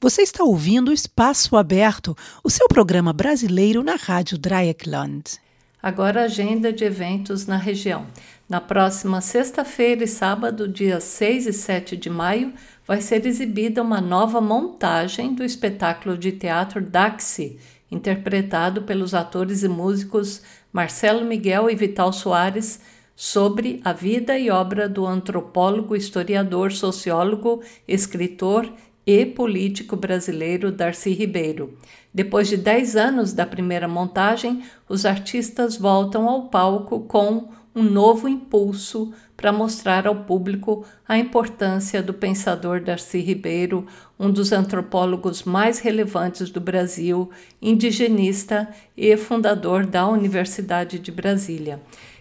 Você 0.00 0.22
está 0.22 0.42
ouvindo 0.42 0.92
Espaço 0.92 1.56
Aberto, 1.56 2.16
o 2.42 2.50
seu 2.50 2.66
programa 2.66 3.12
brasileiro 3.12 3.84
na 3.84 3.94
Rádio 3.94 4.36
Dreieckland. 4.36 5.38
Agora, 5.80 6.24
agenda 6.24 6.72
de 6.72 6.82
eventos 6.82 7.46
na 7.46 7.56
região. 7.56 8.08
Na 8.48 8.60
próxima 8.60 9.20
sexta-feira 9.20 10.02
e 10.02 10.08
sábado, 10.08 10.66
dias 10.66 11.04
6 11.04 11.46
e 11.46 11.52
7 11.52 11.96
de 11.96 12.10
maio, 12.10 12.52
vai 12.84 13.00
ser 13.00 13.24
exibida 13.24 13.80
uma 13.80 14.00
nova 14.00 14.40
montagem 14.40 15.36
do 15.36 15.44
espetáculo 15.44 16.18
de 16.18 16.32
teatro 16.32 16.80
Daxi, 16.80 17.60
interpretado 17.92 18.82
pelos 18.82 19.14
atores 19.14 19.62
e 19.62 19.68
músicos 19.68 20.42
Marcelo 20.72 21.24
Miguel 21.24 21.70
e 21.70 21.76
Vital 21.76 22.12
Soares, 22.12 22.80
sobre 23.20 23.80
a 23.84 23.92
vida 23.92 24.38
e 24.38 24.48
obra 24.48 24.88
do 24.88 25.04
antropólogo, 25.04 25.96
historiador, 25.96 26.70
sociólogo, 26.70 27.60
escritor 27.88 28.72
e 29.04 29.26
político 29.26 29.96
brasileiro 29.96 30.70
Darcy 30.70 31.10
Ribeiro. 31.10 31.76
Depois 32.14 32.46
de 32.46 32.56
10 32.56 32.94
anos 32.94 33.32
da 33.32 33.44
primeira 33.44 33.88
montagem, 33.88 34.62
os 34.88 35.04
artistas 35.04 35.76
voltam 35.76 36.28
ao 36.28 36.42
palco 36.42 37.00
com 37.00 37.48
um 37.74 37.82
novo 37.82 38.28
impulso 38.28 39.12
para 39.36 39.52
mostrar 39.52 40.06
ao 40.06 40.14
público 40.24 40.84
a 41.06 41.18
importância 41.18 42.00
do 42.00 42.14
pensador 42.14 42.80
Darcy 42.80 43.18
Ribeiro, 43.18 43.84
um 44.16 44.30
dos 44.30 44.52
antropólogos 44.52 45.42
mais 45.42 45.80
relevantes 45.80 46.50
do 46.50 46.60
Brasil, 46.60 47.30
indigenista 47.60 48.68
e 48.96 49.16
fundador 49.16 49.86
da 49.86 50.06
Universidade 50.06 51.00
de 51.00 51.10
Brasília. 51.10 51.80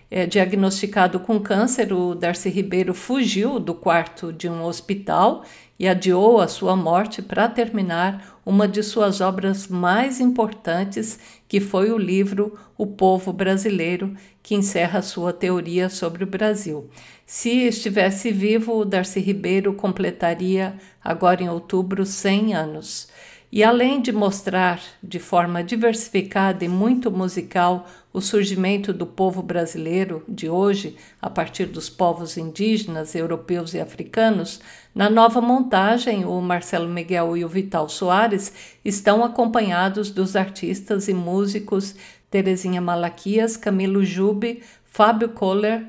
É, 0.10 0.26
diagnosticado 0.26 1.20
com 1.20 1.38
câncer, 1.38 1.92
o 1.92 2.16
Darcy 2.16 2.50
Ribeiro 2.50 2.94
fugiu 2.94 3.60
do 3.60 3.76
quarto 3.76 4.32
de 4.32 4.48
um 4.48 4.64
hospital 4.64 5.44
e 5.78 5.86
adiou 5.86 6.40
a 6.40 6.48
sua 6.48 6.78
morte 6.78 7.22
para 7.22 7.50
terminar 7.50 8.40
uma 8.46 8.70
de 8.70 8.82
suas 8.82 9.20
obras 9.20 9.68
mais 9.68 10.22
importantes, 10.22 11.20
que 11.46 11.60
foi 11.60 11.92
o 11.92 11.98
livro 11.98 12.58
O 12.78 12.88
Povo 12.88 13.34
Brasileiro, 13.34 14.16
que 14.42 14.56
encerra 14.56 15.02
sua 15.02 15.34
teoria 15.34 15.90
sobre 15.90 16.24
o 16.24 16.28
Brasil. 16.28 16.90
Se 17.26 17.50
estivesse 17.68 18.32
vivo, 18.32 18.78
o 18.78 18.86
Darcy 18.86 19.20
Ribeiro 19.20 19.74
completaria, 19.74 20.78
agora 21.04 21.44
em 21.44 21.50
outubro, 21.50 22.06
100 22.06 22.56
anos. 22.56 23.10
E 23.52 23.64
além 23.64 24.02
de 24.02 24.12
mostrar 24.12 24.82
de 25.02 25.20
forma 25.20 25.64
diversificada 25.64 26.66
e 26.66 26.70
muito 26.70 27.12
musical 27.12 27.86
o 28.18 28.22
surgimento 28.22 28.92
do 28.92 29.06
povo 29.06 29.44
brasileiro 29.44 30.24
de 30.28 30.50
hoje, 30.50 30.96
a 31.22 31.30
partir 31.30 31.68
dos 31.68 31.88
povos 31.88 32.36
indígenas, 32.36 33.14
europeus 33.14 33.76
e 33.76 33.80
africanos, 33.80 34.60
na 34.96 35.08
nova 35.08 35.40
montagem, 35.40 36.26
o 36.26 36.42
Marcelo 36.42 36.90
Miguel 36.90 37.38
e 37.38 37.46
o 37.46 37.48
Vital 37.48 37.88
Soares 37.88 38.52
estão 38.84 39.24
acompanhados 39.24 40.10
dos 40.10 40.36
artistas 40.36 41.08
e 41.08 41.14
músicos 41.14 41.94
Terezinha 42.32 42.82
Malaquias, 42.82 43.56
Camilo 43.56 44.04
Jube, 44.04 44.64
Fábio 44.84 45.30
Kohler 45.30 45.86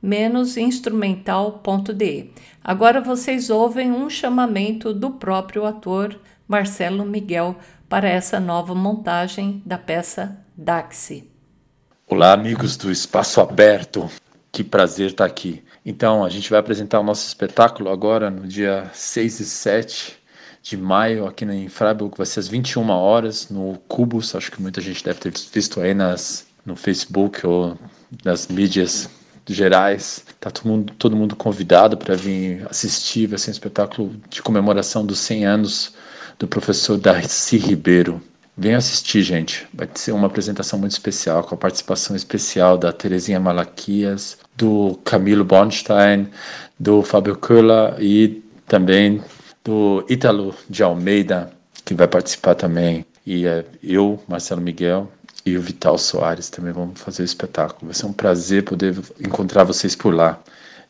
Teata 0.03 0.59
instrumental.de. 0.59 2.31
Agora 2.61 2.99
vocês 2.99 3.49
ouvem 3.49 3.89
um 3.89 4.09
chamamento 4.09 4.93
do 4.93 5.11
próprio 5.11 5.65
ator 5.65 6.19
Marcelo 6.45 7.05
Miguel 7.05 7.55
para 7.87 8.09
essa 8.09 8.37
nova 8.37 8.75
montagem 8.75 9.63
da 9.65 9.77
peça 9.77 10.37
Daxi. 10.57 11.31
Olá, 12.05 12.33
amigos 12.33 12.75
do 12.75 12.91
Espaço 12.91 13.39
Aberto. 13.39 14.09
Que 14.51 14.61
prazer 14.61 15.11
estar 15.11 15.23
aqui. 15.23 15.63
Então, 15.85 16.25
a 16.25 16.29
gente 16.29 16.49
vai 16.49 16.59
apresentar 16.59 16.99
o 16.99 17.03
nosso 17.03 17.25
espetáculo 17.25 17.89
agora 17.89 18.29
no 18.29 18.45
dia 18.45 18.91
6 18.93 19.39
e 19.39 19.45
7 19.45 20.19
de 20.61 20.75
maio 20.75 21.25
aqui 21.25 21.45
em 21.45 21.69
Freiburg, 21.69 22.17
vai 22.17 22.25
ser 22.25 22.41
às 22.41 22.47
21 22.49 22.89
horas 22.89 23.49
no 23.49 23.77
Cubus, 23.87 24.35
acho 24.35 24.51
que 24.51 24.61
muita 24.61 24.79
gente 24.79 25.03
deve 25.03 25.19
ter 25.19 25.33
visto 25.53 25.79
aí 25.81 25.93
nas, 25.93 26.45
no 26.65 26.75
Facebook 26.75 27.45
ou 27.45 27.77
nas 28.23 28.47
mídias 28.47 29.09
gerais. 29.45 30.25
Tá 30.39 30.49
todo 30.49 30.67
mundo, 30.67 30.93
todo 30.97 31.15
mundo 31.15 31.35
convidado 31.35 31.97
para 31.97 32.15
vir 32.15 32.65
assistir, 32.69 33.27
vai 33.27 33.37
ser 33.37 33.49
um 33.49 33.53
espetáculo 33.53 34.15
de 34.29 34.41
comemoração 34.41 35.05
dos 35.05 35.19
100 35.19 35.45
anos 35.45 35.93
do 36.39 36.47
professor 36.47 36.97
Darcy 36.97 37.57
Ribeiro. 37.57 38.21
Venha 38.55 38.77
assistir, 38.77 39.23
gente. 39.23 39.67
Vai 39.73 39.89
ser 39.95 40.11
uma 40.11 40.27
apresentação 40.27 40.77
muito 40.77 40.91
especial, 40.91 41.43
com 41.43 41.55
a 41.55 41.57
participação 41.57 42.15
especial 42.15 42.77
da 42.77 42.93
Terezinha 42.93 43.39
Malaquias, 43.39 44.37
do 44.55 44.99
Camilo 45.03 45.43
Bornstein, 45.43 46.29
do 46.79 47.01
Fábio 47.01 47.35
Köhler 47.35 47.95
e 47.99 48.43
também 48.67 49.21
do 49.63 50.05
Ítalo 50.07 50.53
de 50.69 50.83
Almeida, 50.83 51.51
que 51.83 51.93
vai 51.93 52.07
participar 52.07 52.53
também. 52.53 53.05
E 53.25 53.47
é, 53.47 53.65
eu, 53.81 54.21
Marcelo 54.27 54.61
Miguel, 54.61 55.09
e 55.45 55.57
o 55.57 55.61
Vital 55.61 55.97
Soares 55.97 56.49
também 56.49 56.71
vamos 56.71 56.99
fazer 56.99 57.23
o 57.23 57.25
espetáculo. 57.25 57.87
Vai 57.87 57.93
ser 57.93 58.05
um 58.05 58.13
prazer 58.13 58.63
poder 58.63 58.95
encontrar 59.19 59.63
vocês 59.63 59.95
por 59.95 60.13
lá. 60.13 60.41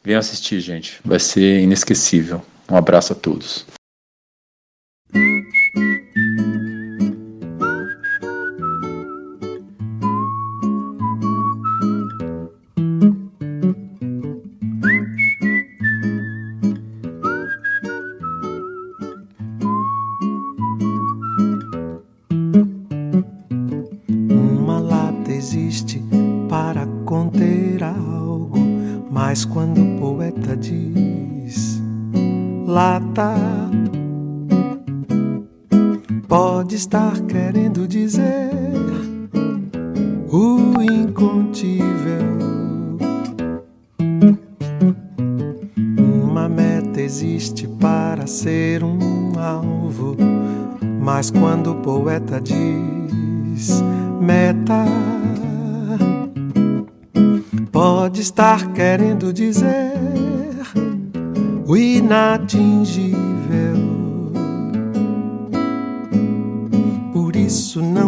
Venham 0.04 0.20
assistir, 0.20 0.60
gente. 0.60 1.00
Vai 1.04 1.20
ser 1.20 1.60
inesquecível. 1.62 2.42
Um 2.70 2.76
abraço 2.76 3.14
a 3.14 3.16
todos. 3.16 3.66
Poeta 36.94 37.23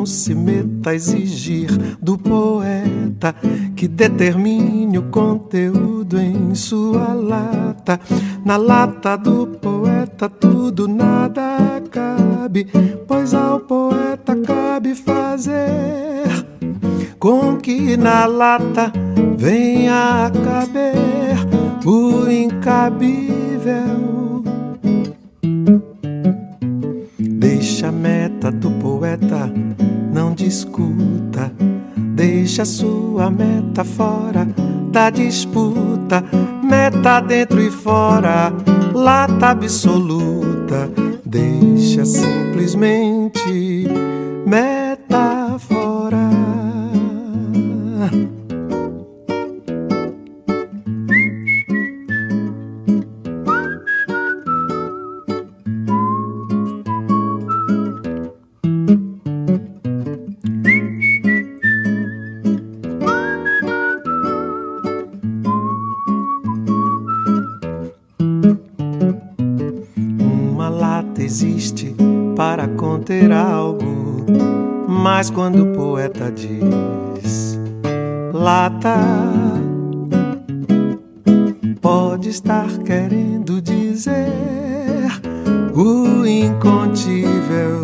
não 0.05 0.07
se 0.07 0.35
meta 0.35 0.91
a 0.91 0.95
exigir 0.95 1.97
do 1.99 2.15
poeta 2.15 3.33
que 3.75 3.87
determine 3.87 4.99
o 4.99 5.09
conteúdo 5.09 6.19
em 6.19 6.53
sua 6.53 7.11
lata. 7.11 7.99
Na 8.45 8.55
lata 8.55 9.17
do 9.17 9.47
poeta 9.47 10.29
tudo 10.29 10.87
nada 10.87 11.81
cabe, 11.89 12.67
pois 13.07 13.33
ao 13.33 13.59
poeta 13.61 14.35
cabe 14.35 14.93
fazer 14.93 16.45
com 17.17 17.57
que 17.57 17.97
na 17.97 18.27
lata 18.27 18.93
venha 19.35 20.27
a 20.27 20.29
caber 20.29 21.35
o 21.83 22.29
incabível. 22.29 24.05
Deixa 27.17 27.87
a 27.87 27.91
meta 27.91 28.51
do 28.51 28.69
poeta, 28.71 29.51
não 30.15 30.33
discuta. 30.33 31.51
Deixa 32.15 32.63
sua 32.63 33.29
meta 33.29 33.83
fora 33.83 34.47
da 34.89 35.09
disputa 35.09 36.23
meta 36.63 37.19
dentro 37.19 37.61
e 37.61 37.69
fora, 37.69 38.51
lata 38.93 39.49
absoluta, 39.49 40.89
deixa 41.23 42.03
simplesmente 42.05 43.87
meta 44.45 45.57
fora. 45.59 46.29
Mas 75.25 75.31
quando 75.31 75.63
o 75.63 75.73
poeta 75.73 76.31
diz 76.31 77.59
lata, 78.31 78.95
pode 81.81 82.29
estar 82.29 82.67
querendo 82.83 83.59
dizer 83.59 85.09
o 85.73 86.27
incontível. 86.27 87.81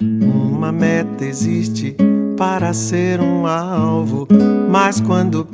Uma 0.00 0.70
meta 0.70 1.24
existe 1.24 1.96
para 2.36 2.72
ser 2.72 3.20
um 3.20 3.44
alvo, 3.44 4.28
mas 4.70 5.00
quando 5.00 5.40
o 5.40 5.44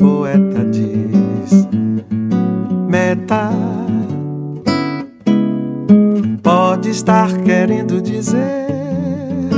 dizer 8.22 9.50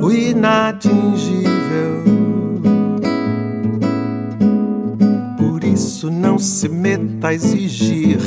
o 0.00 0.12
inatingível. 0.12 2.04
Por 5.36 5.64
isso 5.64 6.08
não 6.08 6.38
se 6.38 6.68
meta 6.68 7.28
a 7.28 7.34
exigir 7.34 8.18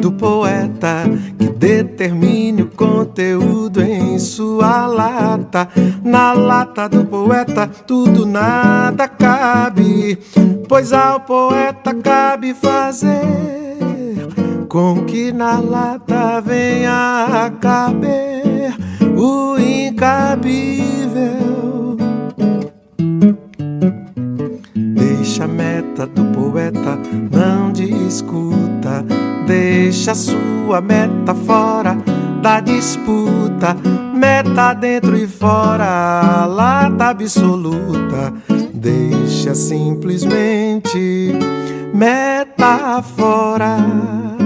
do 0.00 0.10
poeta 0.10 1.04
que 1.38 1.48
determine 1.48 2.62
o 2.62 2.66
conteúdo 2.66 3.80
em 3.80 4.18
sua 4.18 4.88
lata. 4.88 5.68
Na 6.02 6.32
lata 6.32 6.88
do 6.88 7.04
poeta 7.04 7.68
tudo 7.68 8.26
nada 8.26 9.06
cabe, 9.06 10.18
pois 10.68 10.92
ao 10.92 11.20
poeta 11.20 11.94
cabe 11.94 12.52
fazer 12.52 13.18
com 14.68 15.04
que 15.04 15.32
na 15.32 15.60
lata 15.60 16.40
venha 16.40 17.44
a 17.46 17.50
caber 17.50 18.37
o 19.18 19.58
incabível. 19.58 21.08
Deixa 24.74 25.44
a 25.44 25.48
meta 25.48 26.06
do 26.06 26.24
poeta, 26.26 26.98
não 27.30 27.72
discuta. 27.72 29.04
Deixa 29.46 30.14
sua 30.14 30.80
meta 30.80 31.34
fora 31.34 31.96
da 32.40 32.60
disputa. 32.60 33.76
Meta 34.14 34.72
dentro 34.74 35.16
e 35.16 35.26
fora, 35.26 36.46
lata 36.46 37.06
absoluta. 37.06 38.32
Deixa 38.72 39.54
simplesmente 39.54 41.32
meta 41.92 43.02
fora. 43.02 44.37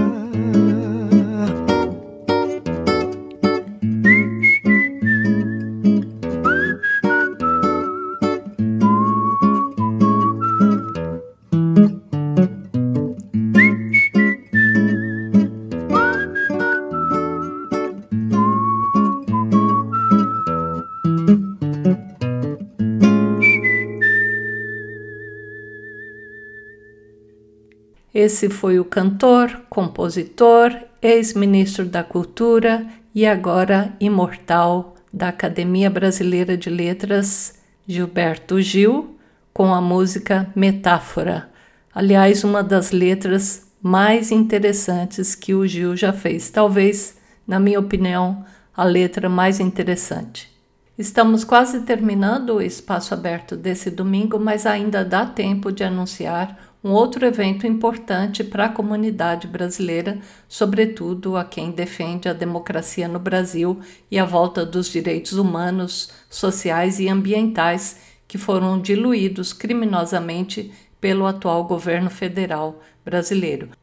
Esse 28.23 28.49
foi 28.49 28.79
o 28.79 28.85
cantor, 28.85 29.63
compositor, 29.69 30.73
ex-ministro 31.01 31.83
da 31.83 32.05
Cultura 32.05 32.87
e 33.13 33.25
agora 33.25 33.91
imortal 33.99 34.95
da 35.11 35.27
Academia 35.27 35.89
Brasileira 35.89 36.55
de 36.55 36.69
Letras, 36.69 37.55
Gilberto 37.85 38.61
Gil, 38.61 39.17
com 39.53 39.73
a 39.73 39.81
música 39.81 40.49
Metáfora. 40.55 41.49
Aliás, 41.93 42.45
uma 42.45 42.63
das 42.63 42.91
letras 42.91 43.69
mais 43.81 44.31
interessantes 44.31 45.35
que 45.35 45.53
o 45.53 45.67
Gil 45.67 45.93
já 45.97 46.13
fez. 46.13 46.49
Talvez, 46.49 47.17
na 47.45 47.59
minha 47.59 47.77
opinião, 47.81 48.45
a 48.73 48.85
letra 48.85 49.27
mais 49.27 49.59
interessante. 49.59 50.49
Estamos 50.97 51.43
quase 51.43 51.81
terminando 51.81 52.51
o 52.51 52.61
espaço 52.61 53.13
aberto 53.13 53.57
desse 53.57 53.91
domingo, 53.91 54.39
mas 54.39 54.65
ainda 54.65 55.03
dá 55.03 55.25
tempo 55.25 55.73
de 55.73 55.83
anunciar 55.83 56.72
um 56.83 56.91
outro 56.91 57.25
evento 57.25 57.65
importante 57.65 58.43
para 58.43 58.65
a 58.65 58.69
comunidade 58.69 59.47
brasileira, 59.47 60.19
sobretudo 60.49 61.37
a 61.37 61.45
quem 61.45 61.71
defende 61.71 62.27
a 62.27 62.33
democracia 62.33 63.07
no 63.07 63.19
Brasil 63.19 63.79
e 64.11 64.19
a 64.19 64.25
volta 64.25 64.65
dos 64.65 64.87
direitos 64.87 65.33
humanos, 65.33 66.11
sociais 66.29 66.99
e 66.99 67.07
ambientais 67.07 67.97
que 68.27 68.37
foram 68.37 68.81
diluídos 68.81 69.53
criminosamente 69.53 70.71
pelo 70.99 71.25
atual 71.25 71.63
governo 71.63 72.09
federal 72.09 72.81
brasileiro. 73.05 73.82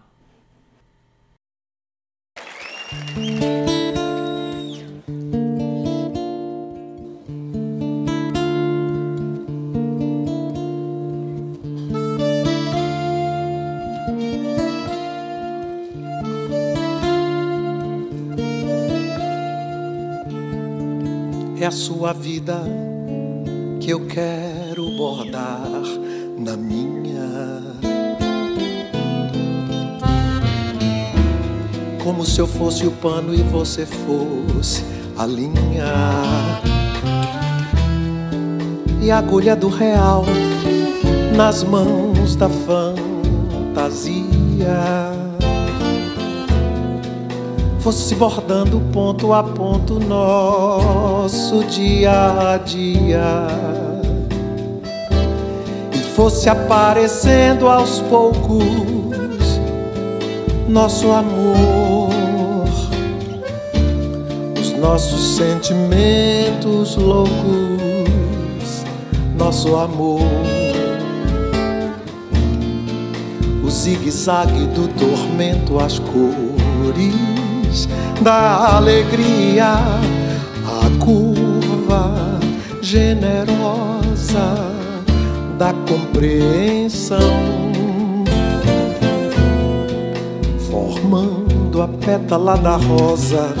A 21.67 21.71
sua 21.71 22.13
vida 22.13 22.63
que 23.81 23.89
eu 23.89 24.07
quero 24.07 24.89
bordar 24.91 25.69
na 26.37 26.55
minha. 26.55 27.61
Como 32.01 32.23
se 32.25 32.39
eu 32.39 32.47
fosse 32.47 32.87
o 32.87 32.91
pano 32.91 33.35
e 33.35 33.43
você 33.43 33.85
fosse 33.85 34.85
a 35.17 35.25
linha. 35.25 35.91
E 39.01 39.11
a 39.11 39.17
agulha 39.17 39.53
do 39.53 39.67
real 39.67 40.23
nas 41.35 41.65
mãos 41.65 42.37
da 42.37 42.47
fantasia 42.47 44.07
fosse 47.87 48.15
bordando 48.15 48.81
ponto 48.91 49.31
a 49.31 49.41
ponto 49.41 49.97
nosso 49.97 51.63
dia 51.63 52.51
a 52.53 52.57
dia 52.57 53.47
e 55.93 55.97
fosse 55.97 56.49
aparecendo 56.49 57.69
aos 57.69 58.01
poucos 58.01 58.61
nosso 60.67 61.09
amor, 61.13 62.09
os 64.59 64.73
nossos 64.73 65.37
sentimentos 65.37 66.97
loucos, 66.97 68.83
nosso 69.37 69.77
amor. 69.77 70.19
O 73.63 73.69
zigue-zague 73.69 74.65
do 74.67 74.89
tormento, 74.89 75.79
as 75.79 75.99
cores 75.99 77.36
da 78.21 78.77
alegria, 78.77 79.75
a 80.65 81.03
curva 81.03 82.13
generosa 82.81 84.55
da 85.57 85.73
compreensão, 85.89 87.19
formando 90.69 91.81
a 91.81 91.87
pétala 91.87 92.57
da 92.57 92.75
rosa 92.75 93.53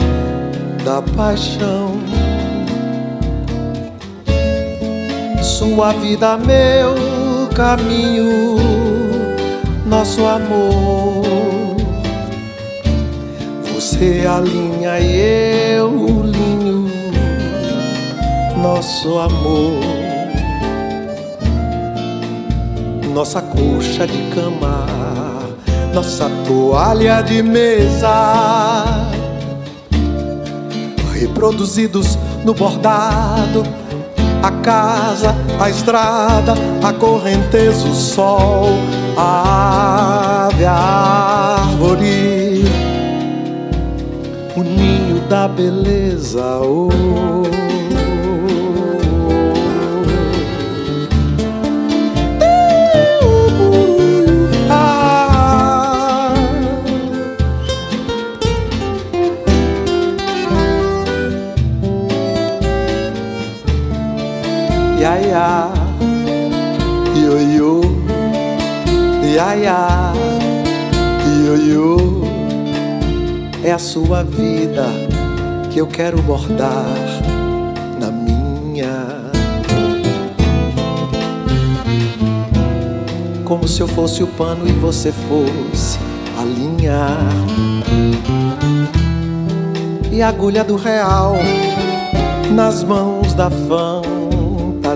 da 0.83 1.01
paixão. 1.01 1.97
Sua 5.41 5.91
vida, 5.93 6.37
meu 6.37 6.95
caminho, 7.55 8.57
nosso 9.85 10.25
amor 10.25 11.16
você 13.97 14.27
alinha 14.27 14.99
e 14.99 15.75
eu 15.75 15.89
linho 16.23 16.87
nosso 18.61 19.17
amor, 19.17 19.81
nossa 23.11 23.41
coxa 23.41 24.05
de 24.05 24.19
cama, 24.35 24.85
nossa 25.93 26.29
toalha 26.45 27.23
de 27.23 27.41
mesa, 27.41 28.85
reproduzidos 31.13 32.19
no 32.45 32.53
bordado. 32.53 33.63
A 34.43 34.51
casa, 34.61 35.35
a 35.59 35.67
estrada, 35.67 36.53
a 36.83 36.93
correnteza, 36.93 37.87
o 37.87 37.95
sol, 37.95 38.67
a 39.17 40.47
ave, 40.47 40.63
a 40.63 41.65
árvore 41.71 42.36
o 44.57 44.63
ninho 44.63 45.19
da 45.29 45.47
beleza. 45.47 46.59
Oh. 46.61 46.89
Ah. 54.69 56.33
Yo, 67.29 67.81
ya 69.35 69.53
ya, 69.55 70.13
yo 71.43 71.55
yo 71.55 72.16
é 73.67 73.71
a 73.73 73.77
sua 73.77 74.23
vida 74.23 74.85
que 75.73 75.81
eu 75.81 75.87
quero 75.87 76.21
bordar 76.21 76.85
na 77.99 78.09
minha. 78.09 79.27
Como 83.43 83.67
se 83.67 83.81
eu 83.81 83.87
fosse 83.89 84.23
o 84.23 84.27
pano 84.27 84.65
e 84.65 84.71
você 84.71 85.11
fosse 85.11 85.99
a 86.39 86.45
linha. 86.45 87.17
E 90.13 90.21
a 90.21 90.29
agulha 90.29 90.63
do 90.63 90.77
real 90.77 91.35
nas 92.55 92.85
mãos 92.85 93.33
da 93.33 93.49
fantasia 93.49 94.87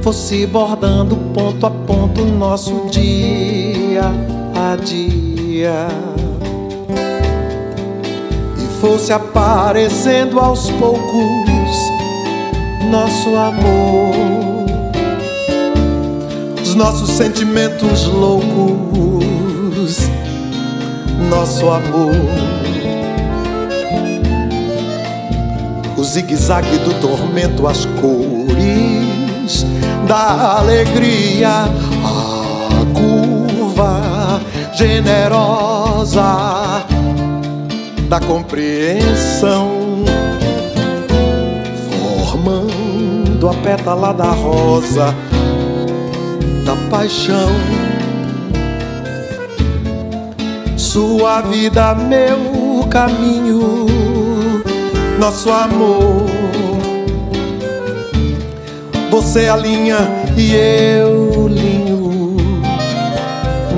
fosse 0.00 0.46
bordando 0.46 1.16
ponto 1.34 1.66
a 1.66 1.70
ponto 1.72 2.24
nosso 2.24 2.86
dia 2.88 4.35
dia 4.84 5.88
e 8.58 8.80
fosse 8.80 9.12
aparecendo 9.12 10.38
aos 10.38 10.70
poucos 10.72 11.96
nosso 12.90 13.34
amor, 13.36 14.14
os 16.62 16.74
nossos 16.74 17.10
sentimentos 17.10 18.04
loucos, 18.06 19.98
nosso 21.28 21.68
amor. 21.68 22.14
O 25.96 26.04
zigue-zague 26.04 26.78
do 26.78 26.94
tormento, 27.00 27.66
as 27.66 27.84
cores 28.00 29.66
da 30.06 30.58
alegria, 30.58 31.68
generosa 34.76 36.22
da 38.10 38.20
compreensão, 38.20 39.70
formando 42.28 43.48
a 43.48 43.54
pétala 43.54 44.12
da 44.12 44.30
rosa 44.32 45.14
da 46.66 46.76
paixão. 46.90 47.48
Sua 50.76 51.40
vida, 51.40 51.94
meu 51.94 52.86
caminho, 52.90 53.86
nosso 55.18 55.50
amor. 55.50 56.26
Você 59.10 59.48
alinha 59.48 59.96
e 60.36 60.54
eu 60.54 61.48
linho 61.48 61.95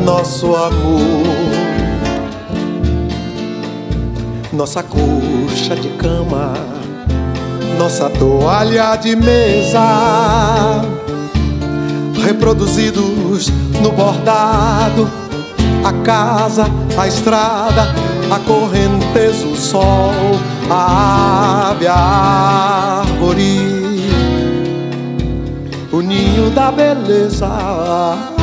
nosso 0.09 0.56
amor. 0.56 1.26
Nossa 4.50 4.82
coxa 4.82 5.76
de 5.76 5.90
cama, 5.98 6.54
nossa 7.78 8.09
toalha 8.09 8.96
de 8.96 9.14
mesa, 9.14 10.80
reproduzidos 12.24 13.52
no 13.82 13.92
bordado, 13.92 15.11
a 15.84 15.92
casa, 16.02 16.64
a 16.96 17.06
estrada, 17.06 17.94
a 18.30 18.38
correnteza, 18.38 19.46
o 19.46 19.56
sol, 19.56 20.40
a 20.70 21.70
ave, 21.70 21.86
a 21.86 23.02
árvore 23.02 23.78
o 25.92 26.00
ninho 26.00 26.50
da 26.50 26.70
beleza. 26.70 28.38